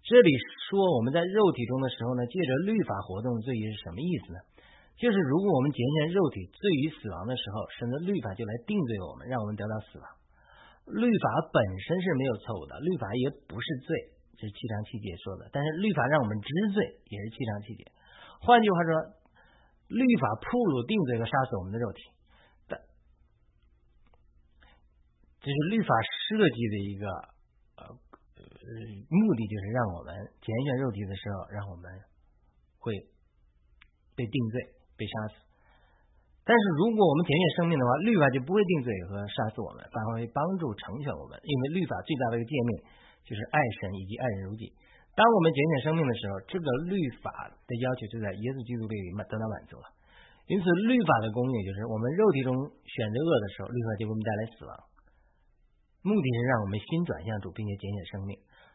[0.00, 0.32] 这里
[0.68, 4.40] 说我们在肉体中的时候呢，借着律法活动罪是什么意思呢？
[4.96, 10.04] 就是如果我们拣选肉体罪于死亡的时候，神的律法就来定罪我们，让我们得到死亡。
[10.88, 13.92] 律法本身是没有错误的，律法也不是罪，
[14.40, 15.48] 这是七章七节说的。
[15.52, 17.84] 但是律法让我们知罪，也是七章七节。
[18.40, 18.92] 换句话说，
[19.88, 22.08] 律法铺路定罪和杀死我们的肉体。
[25.40, 27.04] 这是律法设计的一个
[27.80, 27.82] 呃
[29.08, 31.88] 目的就是让我们拣选肉体的时候，让我们
[32.78, 32.92] 会
[34.14, 34.54] 被定罪、
[35.00, 35.40] 被杀死。
[36.44, 41.40] 但是如果我们拣选生命的话，律法就不会定罪和杀死我们，反而会帮助成全我们。
[41.40, 42.70] 因为律法最大的一个诫命
[43.24, 44.68] 就是爱神以及爱人如己。
[45.16, 49.88] 当我们拣选生命的时候，这个律法的要求就在耶稣基督里满得到满足了。
[50.50, 52.50] 因此，律法的功用就是我们肉体中
[52.82, 54.72] 选择恶的时候，律法就给我们带来死亡。
[56.00, 58.32] 目的是让我们心转向主，并且拣选生命。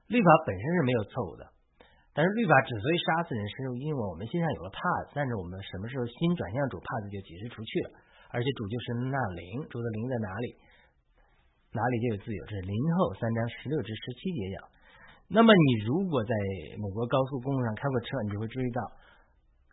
[0.07, 1.49] 律法本身是没有错误的，
[2.13, 5.17] 但是律法之所以杀死人，是因为我们心上有了帕子。
[5.17, 7.97] 但是我们什么时候心转向主，帕子就解释出去了。
[8.29, 10.47] 而且主就是那灵，主的灵在哪里，
[11.73, 12.39] 哪里就有自由。
[12.45, 14.57] 这是灵后三章十六至十七节讲。
[15.25, 16.33] 那么你如果在
[16.77, 18.81] 美国高速公路上开过车，你就会注意到，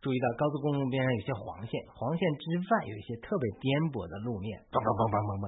[0.00, 5.46] 注意到高速公路边上有些黄线，黄线之外有一些特别颠簸的路面，嘣嘣嘣嘣嘣嘣。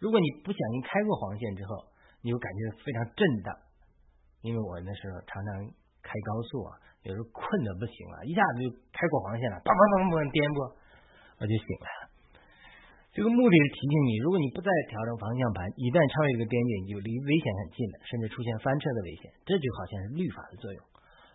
[0.00, 1.84] 如果你不小心开过黄线之后，
[2.24, 3.52] 你会感觉非常震荡，
[4.40, 5.48] 因为我那时候常常
[6.00, 6.72] 开高速啊，
[7.04, 10.58] 有时候困的不行了，一下子就开过黄线了，嘣嘣嘣嘣颠簸，
[11.36, 11.88] 我就醒了。
[13.12, 19.28] 这个目的是提醒你，如果你不再调整方向盘，一旦超越这个边界，你就离危险很近了，甚至出现翻车的危险。
[19.44, 20.80] 这就好像是律法的作用，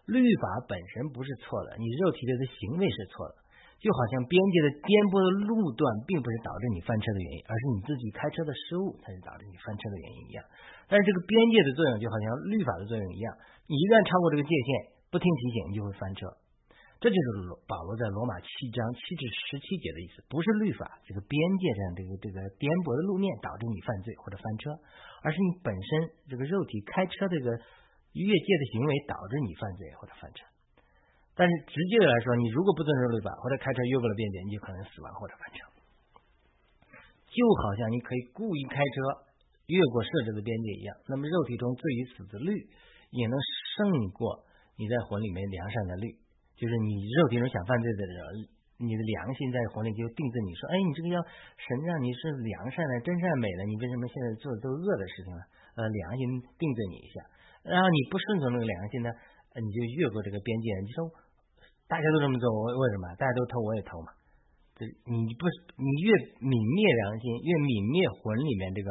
[0.10, 3.45] 律法本身不是错的，你肉体的行为是错的。
[3.82, 10.42] 就好像边界的颠簸的路段，并不是导致你翻车的原因，而是你自己开车的失误才是导致你翻车的原因一样。
[10.90, 13.30] 但是这个边界的作用就好像律法的作用一样，
[13.66, 14.70] 你一旦超过这个界限，
[15.14, 16.26] 不听提醒，你就会翻车。
[16.98, 24.74] 这就是罗保罗在罗马七章七至十七节的意思，不是律法这个边界上这个这个颠簸的路面导致你犯罪或者翻车，
[25.22, 25.90] 而是你本身
[26.32, 27.52] 这个肉体开车这个
[28.16, 30.48] 越界的行为导致你犯罪或者翻车。
[31.36, 35.68] 但是直接的来说，你如果不遵守律法，或者开车越过了边界，你就可能死亡或者翻车。
[37.28, 38.96] 就好像你可以故意开车
[39.68, 42.56] 越过设置的边界一样，那么肉体中罪与死的律
[43.12, 43.36] 也能
[43.76, 44.48] 胜过
[44.80, 46.08] 你在魂里面良善的律。
[46.56, 48.48] 就是你肉体中想犯罪的人，
[48.80, 51.20] 你的良心在魂里就定罪你说，哎，你这个要
[51.60, 55.44] 神让你是良善的、真善美的，你为什么现在做的都恶的事情呢？
[55.76, 57.20] 呃，良心定罪你一下，
[57.68, 59.12] 然后你不顺从那个良心呢，
[59.62, 61.12] 你就越过这个边界，你说。
[61.86, 63.14] 大家都这么做，为为什么？
[63.14, 64.10] 大家都偷，我也偷嘛。
[64.74, 65.46] 这你不
[65.78, 66.10] 你越
[66.42, 68.90] 泯灭良心，越泯灭魂里面这个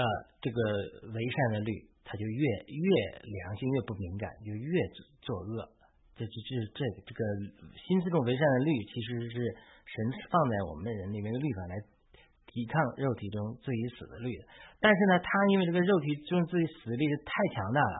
[0.00, 0.02] 呃
[0.40, 0.56] 这个
[1.12, 2.88] 为善的律，他就越越
[3.20, 4.72] 良心越不敏感，就越
[5.20, 5.68] 作恶。
[6.16, 7.20] 这这这这这个
[7.76, 9.36] 心思中为善的律，其实是
[9.84, 9.94] 神
[10.32, 11.76] 放在我们人里面的律法来
[12.48, 14.32] 抵抗肉体中罪与死的律。
[14.80, 17.96] 但是呢，他因为这个肉体中罪与死的律太强大了，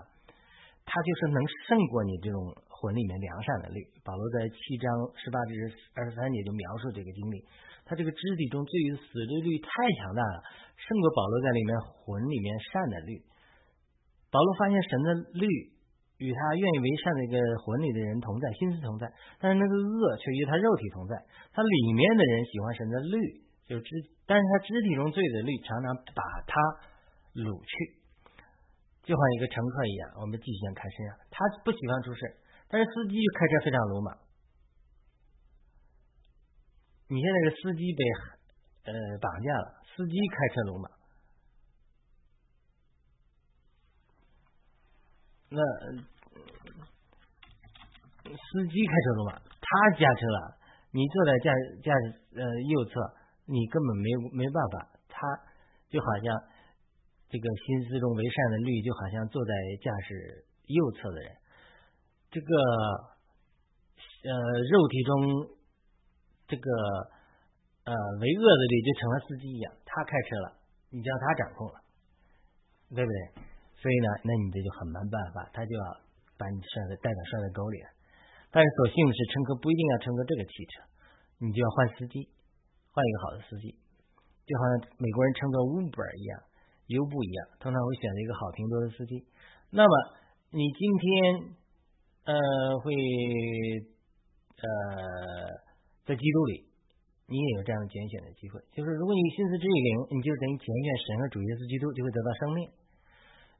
[0.87, 2.41] 他就是能胜过你这种。
[2.77, 4.85] 魂里面良善的律，保罗在七章
[5.17, 5.57] 十八至
[5.97, 7.41] 二十三节就描述这个经历。
[7.89, 10.45] 他这个肢体中对于死的律太强大了，
[10.77, 13.17] 胜过保罗在里面魂里面善的律。
[14.29, 15.09] 保罗发现神的
[15.41, 15.49] 律
[16.21, 19.09] 与他愿意为善的一个魂里的人同在，心思同在，
[19.41, 21.17] 但是那个恶却与他肉体同在。
[21.57, 23.17] 他里面的人喜欢神的律，
[23.65, 23.89] 就肢，
[24.29, 26.53] 但是他肢体中罪的律常常把他
[27.41, 27.96] 掳去，
[29.07, 30.11] 就好像一个乘客一样。
[30.19, 32.27] 我们继续看身上，他不喜欢出事。
[32.67, 34.19] 但是司机开车非常鲁莽。
[37.07, 38.03] 你现在是司机被
[38.91, 38.93] 呃
[39.23, 40.91] 绑架了，司机开车鲁莽。
[45.49, 45.63] 那
[48.27, 50.59] 司机开车鲁莽，他驾车了，
[50.91, 52.99] 你坐在驾驾驶呃右侧，
[53.47, 54.91] 你根本没没办法。
[55.09, 55.23] 他
[55.89, 56.35] 就好像
[57.29, 61.31] 这个心思中为善的律，就好像坐在驾驶右侧的人。
[62.31, 62.51] 这个
[64.27, 64.33] 呃，
[64.71, 65.11] 肉体中
[66.47, 66.67] 这个
[67.87, 70.59] 呃为恶的律就成了司机一样，他开车了，
[70.91, 71.79] 你叫他掌控了，
[72.91, 73.19] 对不对？
[73.79, 75.85] 所以呢，那你这就很没办法，他就要
[76.37, 77.79] 把你摔在带到摔在沟里。
[78.51, 80.83] 但是所幸的是，乘客不一定要乘坐这个汽车，
[81.39, 82.27] 你就要换司机，
[82.91, 83.75] 换一个好的司机，
[84.47, 86.35] 就好像美国人乘坐 Uber 一样，
[86.89, 89.25] 优步一样，通常会选择一个好评多的司机。
[89.71, 89.93] 那么
[90.51, 91.57] 你今天。
[92.27, 92.35] 呃，
[92.83, 92.91] 会
[94.59, 94.67] 呃，
[96.03, 96.67] 在基督里，
[97.31, 98.59] 你也有这样的拣选的机会。
[98.75, 102.67] 就是如果你心思之意灵，你就等于拣选神和主耶稣基督，就会得到生命；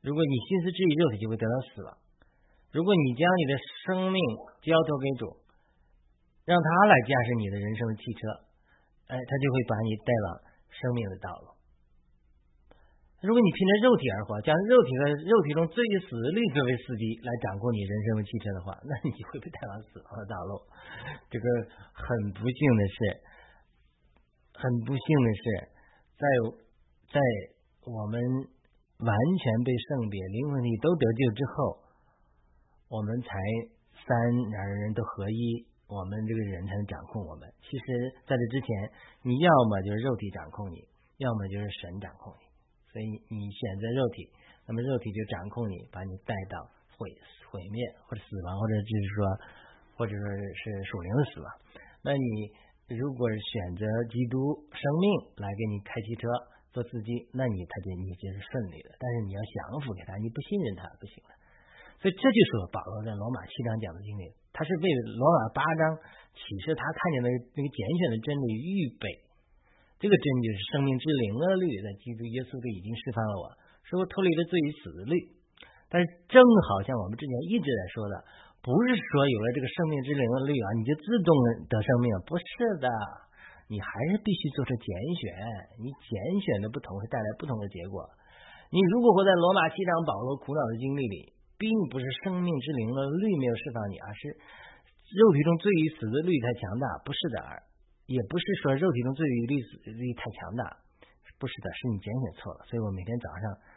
[0.03, 1.95] 如果你心思之意肉体，就会得到死亡。
[2.75, 3.53] 如果你将你的
[3.87, 4.19] 生命
[4.67, 5.31] 交托给主，
[6.43, 8.19] 让他来驾驶你的人生的汽车，
[9.07, 10.43] 哎，他就会把你带往
[10.75, 11.55] 生命的道路。
[13.25, 20.61] 如果你凭着肉体而活，将肉体和肉体中最死的律作为司机来掌控你人生的汽车的话，那你会被带往死亡的道路。
[21.33, 21.47] 这个
[21.97, 22.05] 很
[22.37, 22.97] 不幸的是，
[24.53, 25.45] 很不幸的是，
[26.21, 26.25] 在
[27.09, 27.17] 在
[27.89, 28.21] 我们
[29.01, 31.81] 完全被圣别，灵魂体都得救之后，
[32.93, 33.33] 我们才
[34.05, 34.13] 三
[34.53, 37.49] 两人都合一，我们这个人才能掌控我们。
[37.65, 38.69] 其实在这之前，
[39.23, 40.85] 你要么就是肉体掌控你，
[41.17, 42.46] 要么就是神掌控你。
[42.97, 44.25] 所以你选择肉体，
[44.65, 46.65] 那么肉体就掌控你，把你带到
[46.97, 47.13] 毁
[47.53, 49.17] 毁灭或者死亡，或者就是说，
[50.01, 51.49] 或者说是属灵的死亡。
[52.01, 52.49] 那你
[52.97, 55.05] 如果选择基督生命
[55.37, 56.25] 来给你开汽车
[56.73, 58.97] 做司机，那你他就你就是顺利的。
[58.97, 61.37] 但是你要降服给他，你不信任他不行了。
[62.01, 64.89] 所以这就是保罗在罗马七章讲的经历，他是为
[65.21, 66.01] 罗马八章
[66.33, 69.26] 启示他看见的那个拣选的真理预备。
[69.99, 73.45] 这个真就是生命之灵的律，在基督耶稣里已经释放了我，
[73.85, 75.15] 使我脱离了罪与死的律。
[75.89, 78.15] 但是正好像我们之前一直在说的。
[78.67, 81.31] 不是说有了这个生命之灵的律啊，你就自动
[81.71, 82.45] 得生命，不是
[82.83, 82.91] 的，
[83.71, 85.23] 你还是必须做出拣选。
[85.79, 86.11] 你拣
[86.43, 88.03] 选的不同，会带来不同的结果。
[88.75, 94.35] 你如果活在罗马七章保罗苦恼的经历里，并不是生命之灵的律没有释放你，而是
[95.15, 97.39] 肉体中罪与死的律太强大，不是的，
[98.07, 100.79] 也不是说肉体中罪与律死律太强大，
[101.39, 102.65] 不是的，是你拣选错了。
[102.67, 103.77] 所以我每天早上。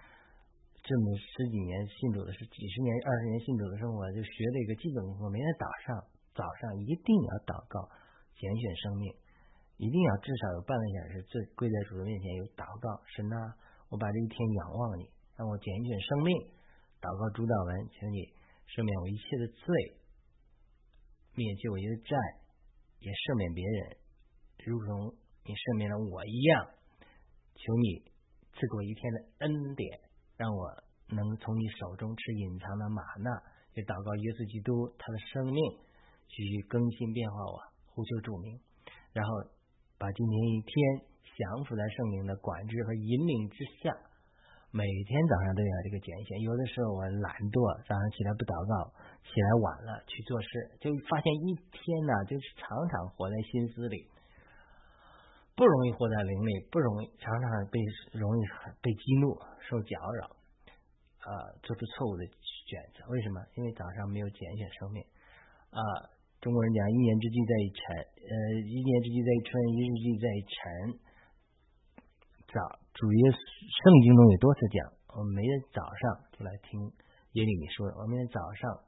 [0.82, 5.30] 这么十几年信主的是几十年、二十年信主的生活，就学了一个基本功。
[5.30, 6.02] 每天早上
[6.34, 7.84] 早上一定要祷告，
[8.34, 9.14] 拣选生命，
[9.76, 11.14] 一定要至少有半个小时，
[11.54, 12.90] 跪跪在主的面前有祷告。
[13.12, 13.54] 神啊，
[13.92, 16.32] 我把这一天仰望你，让我拣选生命。
[17.04, 18.26] 祷告主导文，请你
[18.72, 19.68] 赦免我一切的罪，
[21.36, 22.16] 免去我一切债，
[23.04, 23.99] 也赦免别人，
[24.66, 26.68] 如同你赦免了我一样。
[27.56, 28.04] 求你
[28.56, 30.10] 赐给我一天的恩典。
[30.40, 30.72] 让我
[31.12, 33.28] 能从你手中吃隐藏的玛纳，
[33.76, 35.60] 也祷告耶稣基督他的生命
[36.32, 37.60] 继续更新变化我，
[37.92, 38.56] 呼求主名，
[39.12, 39.30] 然后
[40.00, 40.72] 把今天一天
[41.36, 43.92] 降服在圣灵的管制和引领之下，
[44.72, 46.40] 每天早上都要这个拣选。
[46.40, 48.96] 有的时候我懒惰，早上起来不祷告，
[49.28, 50.48] 起来晚了去做事，
[50.80, 54.08] 就发现一天呢，就是常常活在心思里，
[55.60, 57.76] 不容易活在灵里，不容易常常被
[58.16, 58.40] 容易
[58.80, 59.36] 被激怒。
[59.68, 60.26] 受搅扰，
[61.20, 61.30] 啊，
[61.62, 63.04] 做出错误的选择。
[63.12, 63.44] 为什么？
[63.60, 65.04] 因为早上没有拣选生命。
[65.70, 65.84] 啊，
[66.40, 67.84] 中国人讲一年之计在于晨，
[68.24, 68.34] 呃，
[68.66, 70.56] 一年之计在于春，一日之计在于晨。
[72.56, 74.80] 早，主耶稣圣经中有多次讲，
[75.20, 76.02] 我们每天早上
[76.40, 76.80] 就来听
[77.36, 77.86] 耶利米说。
[78.00, 78.80] 我们早上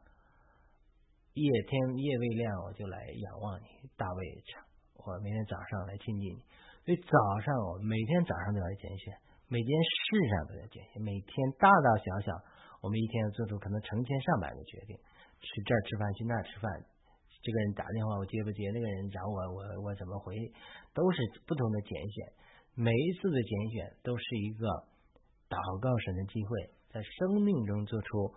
[1.35, 4.70] 夜天夜未亮，我就来仰望你，大卫唱。
[5.05, 6.41] 我明天早上来亲近你，
[6.85, 9.13] 所以早上我每天早上都要拣选。
[9.51, 12.31] 每件事上都要拣选，每天大大小小，
[12.79, 14.95] 我们一天要做出可能成千上百个决定，
[15.43, 16.71] 去这儿吃饭，去那儿吃饭，
[17.43, 20.39] 这个人打电话我接不接，那个人找我我我怎么回，
[20.95, 22.15] 都是不同的拣选。
[22.79, 24.63] 每一次的拣选都是一个
[25.51, 28.31] 祷告神的机会，在生命中做出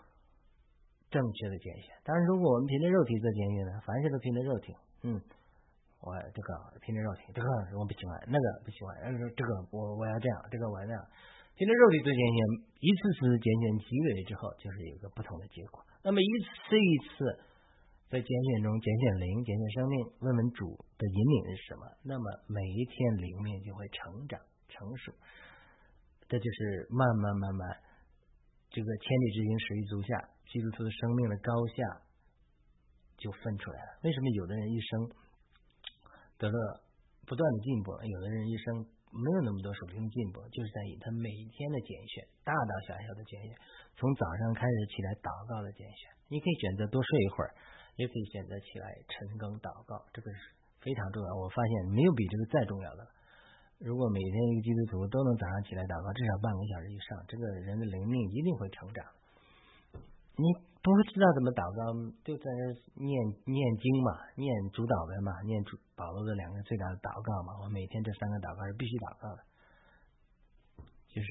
[1.15, 1.95] 正确的拣选。
[2.03, 4.75] 当然，如果我们凭着肉体做拣选呢，凡事都凭着肉体，
[5.07, 5.23] 嗯。
[6.05, 6.49] 我这个
[6.85, 7.49] 凭着肉体，这个
[7.81, 8.93] 我不喜欢，那个不喜欢。
[9.09, 11.01] 这个我我要这样，这个我要那样。
[11.57, 12.39] 凭着肉体做拣选，
[12.83, 15.81] 一次次拣选积累之后，就是有一个不同的结果。
[16.05, 17.41] 那么一次一次
[18.13, 21.89] 在拣选中拣选灵，拣选生命，问问主的引领是什么？
[22.05, 24.37] 那么每一天灵命就会成长
[24.69, 25.15] 成熟。
[26.29, 27.65] 这就是慢慢慢慢，
[28.69, 30.21] 这个千里之行始于足下，
[30.53, 32.03] 基督徒的生命的高下
[33.17, 33.91] 就分出来了。
[34.03, 35.24] 为什么有的人一生？
[36.45, 36.81] 得了
[37.25, 43.57] 不断的进步，有的人一生没有那么多属灵的进步，就是在于他每天的拣选，大大小小的拣选，
[43.97, 46.13] 从早上开始起来祷告的拣选。
[46.29, 47.51] 你可以选择多睡一会儿，
[47.97, 50.53] 也可以选择起来晨更祷告，这个是
[50.85, 51.31] 非常重要。
[51.41, 53.11] 我发现没有比这个再重要的了。
[53.81, 59.01] 如果每天一个基督徒都能早上起来祷告，至少半个小时以上，这个人的灵命一定会成长。
[60.37, 60.74] 你。
[60.85, 61.97] 不知道怎么祷告，
[62.29, 62.63] 就在那
[63.01, 63.09] 念
[63.49, 67.57] 念经嘛，念主导文嘛，念主保罗的两个最大的祷告嘛。
[67.65, 69.41] 我每天这三个祷告是必须祷告的，
[71.09, 71.29] 就是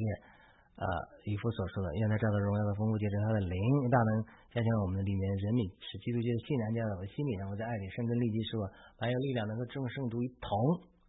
[0.73, 0.83] 呃，
[1.29, 3.61] 以弗所说的，愿他照到荣耀的丰富，借着他的灵
[3.93, 8.65] 大能加强我们的里面人民，使基督教的信仰加在我的心里，让我在爱里生根立基，使我
[8.97, 10.49] 蛮有力量，能够众圣徒一同，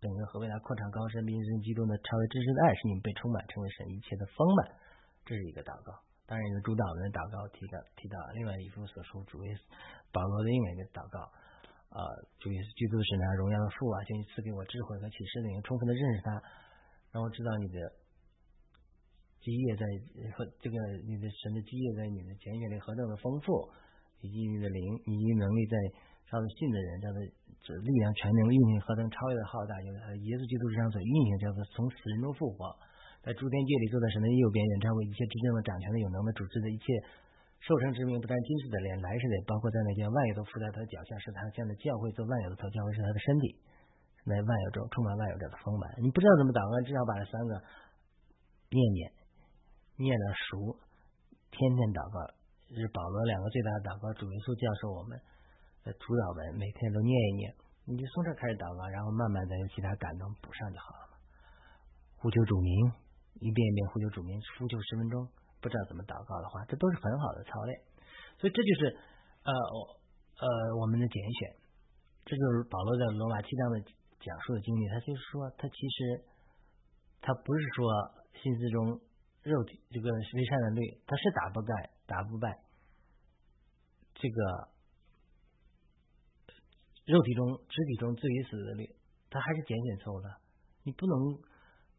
[0.04, 4.76] 等个何为他扩展高深，并生基督的超越知识的爱，使你们被充满，成为神一切的丰满。
[5.24, 5.96] 这是一个祷告。
[6.24, 9.60] 当然，有主导文的祷告提到提到，另外一幅所说主耶稣
[10.08, 11.20] 保罗的另外一个祷告，
[11.92, 12.00] 啊，
[12.40, 16.40] 主耶稣基督的神啊，荣耀的父啊，求你赐给我智慧和启示，能充分的认识他，
[17.12, 17.76] 让我知道你的
[19.44, 19.84] 基业在
[20.32, 23.68] 和这个你的神的基业在你的拣选里何等的丰富，
[24.24, 25.76] 以及你的灵以及能力在
[26.32, 27.20] 他的信的人，这样的
[27.60, 32.72] 这力量全能运行何等超越的浩大，就是耶稣基督之上所运行，叫做从死人中复活。
[33.24, 36.84] 在诸天界里坐在神的右边，远超过一切执政的、掌权的、有能的、主治的一切
[37.64, 43.56] 受成之名，不但今世的，连来世的，包括在那些万有都伏在他的脚下，是他现在教会做万有的头，教会是他的身体，
[44.28, 45.88] 在万有中充满万有者的丰满。
[46.04, 47.52] 你不知道怎么祷告，至少把这三个
[48.68, 49.12] 念念，
[49.96, 50.76] 念的熟，
[51.48, 52.20] 天天祷告。
[52.74, 55.14] 是保罗两个最大的祷告，主耶稣教授我们
[55.84, 57.54] 的主导文，每天都念一念。
[57.86, 61.14] 你就从这开始祷告，然后慢慢再用其他感动补上就好了嘛。
[62.18, 62.90] 呼求主名，
[63.40, 65.26] 一遍一遍呼求主名，呼求十分钟，
[65.60, 67.80] 不知道怎么祷告的话，这都是很好的操练。
[68.38, 68.80] 所以这就是
[69.44, 69.78] 呃我
[70.38, 70.46] 呃
[70.80, 71.56] 我们的拣选，
[72.24, 73.80] 这就是保罗在罗马七章的
[74.20, 74.88] 讲述的经历。
[74.88, 76.24] 他就是说，他其实
[77.20, 77.84] 他不是说
[78.42, 79.00] 心思中
[79.42, 82.60] 肉体这个为善的律，他是打不败，打不败。
[84.14, 84.68] 这个
[87.04, 88.94] 肉体中、肢体中最于死的律，
[89.28, 90.28] 他还是拣选错误的。
[90.84, 91.14] 你不能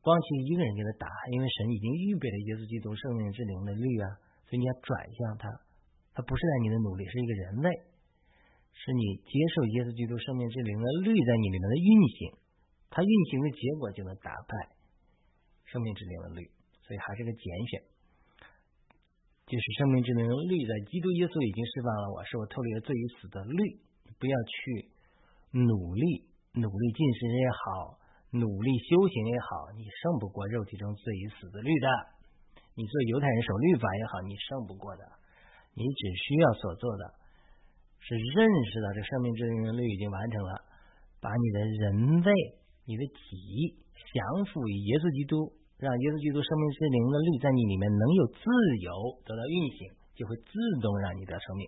[0.06, 5.50] 光去一个人给他打，因为神已经预备了耶稣基督生命之灵的律啊，所以你要转向他。
[6.14, 7.70] 他不是在你的努力，是一个人类，
[8.70, 12.18] 是你接受耶稣基督生命之灵的律在你里面的运行，
[12.94, 14.54] 它运行的结果就能打败
[15.66, 16.46] 生命之灵的律，
[16.86, 17.44] 所以还是个拣
[17.74, 17.82] 选。
[19.50, 23.82] 就是生命之灵的律，在基督耶稣已经释放了我，是我脱离了罪与死的律。
[24.16, 24.88] 不要去
[25.52, 26.24] 努力，
[26.56, 28.00] 努力进食也好，
[28.38, 31.88] 努力修行也好，你胜不过肉体中罪与死的律的。
[32.76, 35.04] 你做犹太人守律法也好，你胜不过的。
[35.74, 37.04] 你只需要所做的，
[38.00, 40.52] 是认识到这生命之灵的律已经完成了，
[41.20, 42.30] 把你的人位、
[42.86, 43.80] 你的体
[44.12, 45.52] 降服于耶稣基督。
[45.76, 48.48] 让耶稣基督生命之灵的律在你里面能有自
[48.80, 51.68] 由得到运行，就会自动让你得生命。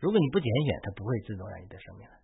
[0.00, 2.16] 如果你不拣选，它不会自动让你得生命的。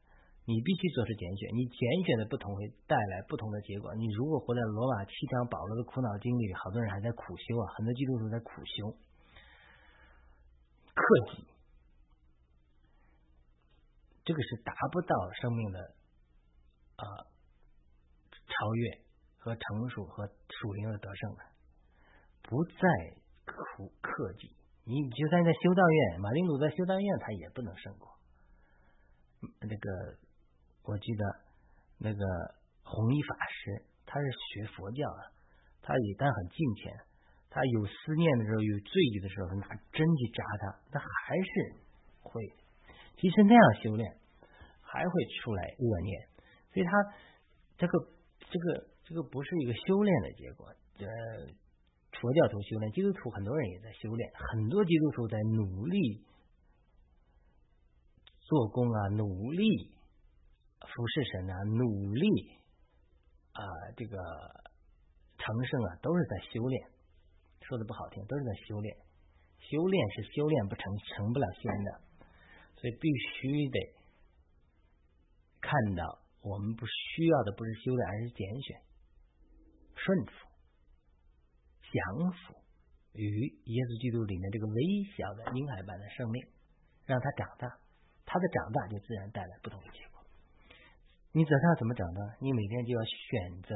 [0.49, 1.76] 你必须做出拣选，你拣
[2.09, 3.92] 选的不同会带来不同的结果。
[3.94, 8.96] 你如果活在罗马七章保罗的苦恼经历里，好多人还在苦修啊，很多基督徒在苦修、
[10.96, 11.05] 克
[11.36, 11.44] 己，
[14.24, 15.78] 这个是达不到生命的
[16.96, 17.05] 啊
[18.49, 19.05] 超越。
[19.40, 21.38] 和成熟和属灵的得胜的，
[22.42, 22.80] 不再
[23.46, 24.51] 苦克己。
[24.84, 28.18] 你就算在修道院，马丁路在修道院，他也不能胜过。
[29.61, 30.18] 那个
[30.89, 31.22] 我记得
[32.01, 32.20] 那个
[32.82, 35.20] 弘一法师，他是学佛教的，
[35.84, 36.97] 他一旦很敬虔，
[37.53, 40.64] 他有思念的时候，有罪意的时候，拿针去扎他，
[40.97, 41.53] 他还是
[42.24, 42.41] 会。
[43.20, 44.16] 即使那样修炼，
[44.80, 45.12] 还会
[45.45, 46.11] 出来恶念。
[46.72, 46.91] 所以他
[47.76, 47.93] 这个
[48.49, 48.89] 这个。
[49.09, 50.66] 这个不是一个修炼的结果，
[50.99, 51.07] 呃，
[52.12, 56.26] 佛教徒修炼，基督徒很多人也在修炼，很多基督徒在努力
[58.43, 59.95] 做工啊，努力
[60.81, 62.51] 服侍神啊，努力
[63.53, 63.62] 啊，
[63.97, 64.16] 这个
[65.39, 66.91] 成圣啊，都是在修炼。
[67.62, 68.97] 说的不好听，都是在修炼。
[69.59, 72.01] 修炼是修炼不成，成不了仙的，
[72.76, 73.79] 所以必须得
[75.61, 78.81] 看到，我们不需要的不是修炼，而是拣选。
[79.97, 80.33] 顺服、
[81.83, 82.55] 降服
[83.12, 84.79] 于耶稣基督里面这个微
[85.12, 86.41] 小的婴孩般的生命，
[87.05, 87.68] 让他长大，
[88.24, 90.08] 他的长大就自然带来不同的结果。
[91.39, 92.20] 你知道怎么长大？
[92.43, 93.70] 你每天就要选择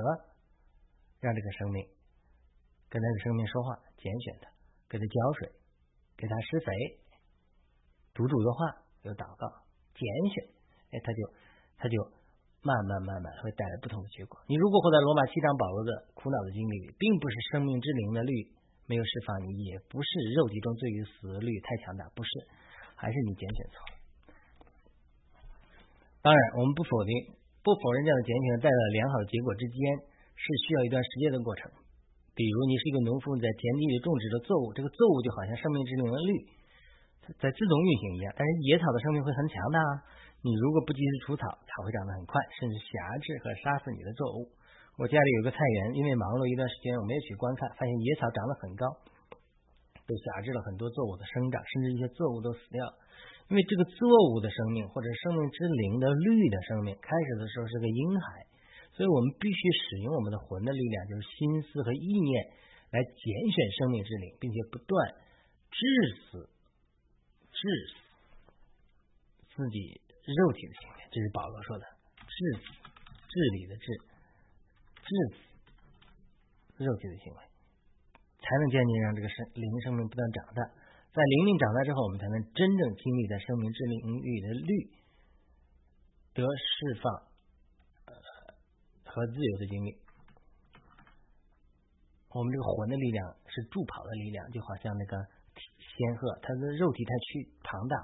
[1.22, 1.86] 让这个生命
[2.90, 4.50] 跟那个生命说话，拣选他，
[4.90, 5.52] 给他浇水，
[6.18, 6.74] 给他施肥，
[8.14, 9.46] 读主的话，有祷告，
[9.94, 10.02] 拣
[10.34, 10.42] 选，
[10.90, 11.20] 哎，他就
[11.78, 11.96] 他就。
[12.64, 14.38] 慢慢慢慢会带来不同的结果。
[14.46, 18.30] 你如果活在罗马七章保罗的苦恼的经历里，并不是生命之灵的律
[18.86, 20.08] 没有释放你，也不是
[20.38, 22.30] 肉体中对于死的律太强大，不是，
[22.94, 23.74] 还是你拣选错。
[26.22, 29.78] 当然，我们不否定，不否认这样的减选带来良好的结果之间
[30.34, 31.70] 是需要一段时间的过程。
[32.34, 36.30] 比如，你是一个农夫，在田地里种植的作物，这个作物就好像生命之灵的绿
[37.38, 39.78] 在自动运行一样，但是野草的生命会很强大。
[40.42, 44.50] 你如果不及时除草，它会长得很快，甚至辖制和杀死你的作物。
[44.98, 48.90] 我家里有个菜园，因为忙碌一段时间，我没有去观看，发现野草长得很高，
[50.02, 52.82] 被辖制了很多作物的生长，甚至一些作物都死掉。
[53.52, 58.48] 因为这个作物的生命，或者生命之灵的绿的生命，开始的时候是个婴孩，
[58.96, 62.48] 所以我们必须使用我们的魂的力量，就是心思和意念，
[62.96, 63.12] 来拣
[63.52, 64.96] 选生命之灵，并且不断
[65.68, 65.84] 致
[66.24, 66.48] 死，
[67.52, 67.60] 致
[67.92, 68.00] 死
[69.52, 70.00] 自己。
[70.22, 71.84] 肉体的行为，这是保罗说的，
[72.16, 73.86] 治治理的治，
[75.02, 77.38] 致死肉体的行为，
[78.38, 80.62] 才能渐渐让这个生灵生命不断长大。
[81.12, 84.72] 在灵命长大之后，我们才能真正经历在生命之灵域的律
[86.32, 87.12] 得释放
[89.04, 89.92] 和自由的经历。
[92.32, 95.20] 我们这个魂的力量是助跑的力量，就好像那个
[95.76, 97.96] 仙鹤，它的肉体太去庞大，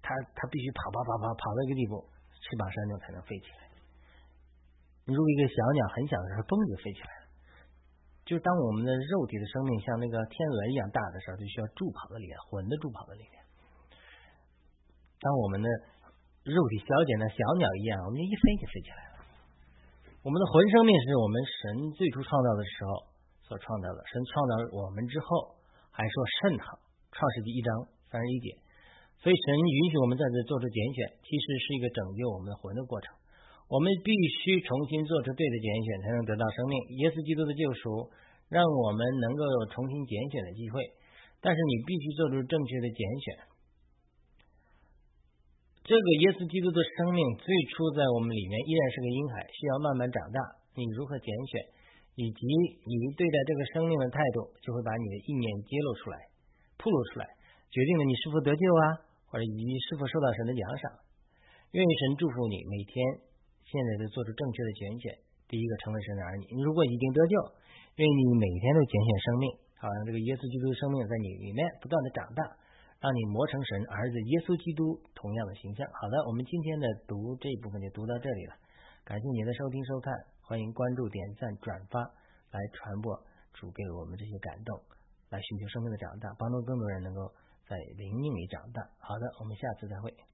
[0.00, 3.66] 它它必须跑跑跑跑跑到一个地步，翅膀扇动才能飞起来。
[5.02, 7.17] 如果一个小鸟很小的时候，嘣就飞起来。
[8.28, 13.40] 就是当我们的肉体的生命像那个天鹅一样大的时候，就需要助跑的力量，魂的助跑的力量。
[15.16, 15.66] 当我们的
[16.44, 19.24] 肉体小简的小鸟一样，我们一飞就飞起来了。
[20.20, 23.08] 我们的魂生命是我们神最初创造的时候
[23.48, 24.04] 所创造的。
[24.12, 25.56] 神创造我们之后，
[25.88, 26.14] 还说
[26.44, 26.84] 甚好。
[27.16, 28.60] 创世纪一章三十一节。
[29.24, 33.17] 所以神允许我们在这做出拣选，其实是一个拯救我们的魂的过程。
[33.68, 34.08] 我们必
[34.40, 36.74] 须重新做出对的拣选，才能得到生命。
[37.04, 38.08] 耶稣基督的救赎，
[38.48, 40.80] 让我们能够有重新拣选的机会。
[41.44, 43.24] 但是你必须做出正确的拣选。
[45.84, 50.40] 这个耶稣基督的生命最初在我们里面依然是个婴孩，需要慢慢长大。
[50.72, 51.60] 你如何拣选，
[52.16, 52.40] 以及
[52.88, 56.16] 你对待这个生命的态度，就会把你的意念揭露出来、
[56.80, 57.28] 铺露出来，
[57.68, 58.84] 决定了你是否得救啊，
[59.28, 61.04] 或者你是否受到神的奖赏。
[61.76, 63.27] 愿神祝福你每天。
[63.68, 65.12] 现在就做出正确的拣选，
[65.44, 66.48] 第一个成为神的儿女。
[66.56, 67.34] 你如果已经得救，
[68.00, 69.44] 愿你每天都拣选生命，
[69.76, 72.40] 好让这个耶稣基督的生命在你里面不断的长大，
[73.04, 75.84] 让你磨成神儿子耶稣基督同样的形象。
[76.00, 78.56] 好的，我们今天的读这一部分就读到这里了，
[79.04, 82.00] 感谢您的收听收看，欢迎关注、点赞、转发
[82.48, 83.12] 来传播
[83.52, 84.80] 主给我们这些感动，
[85.28, 87.28] 来寻求生命的长大，帮助更多人能够
[87.68, 88.80] 在灵命里长大。
[88.96, 90.08] 好的，我们下次再会。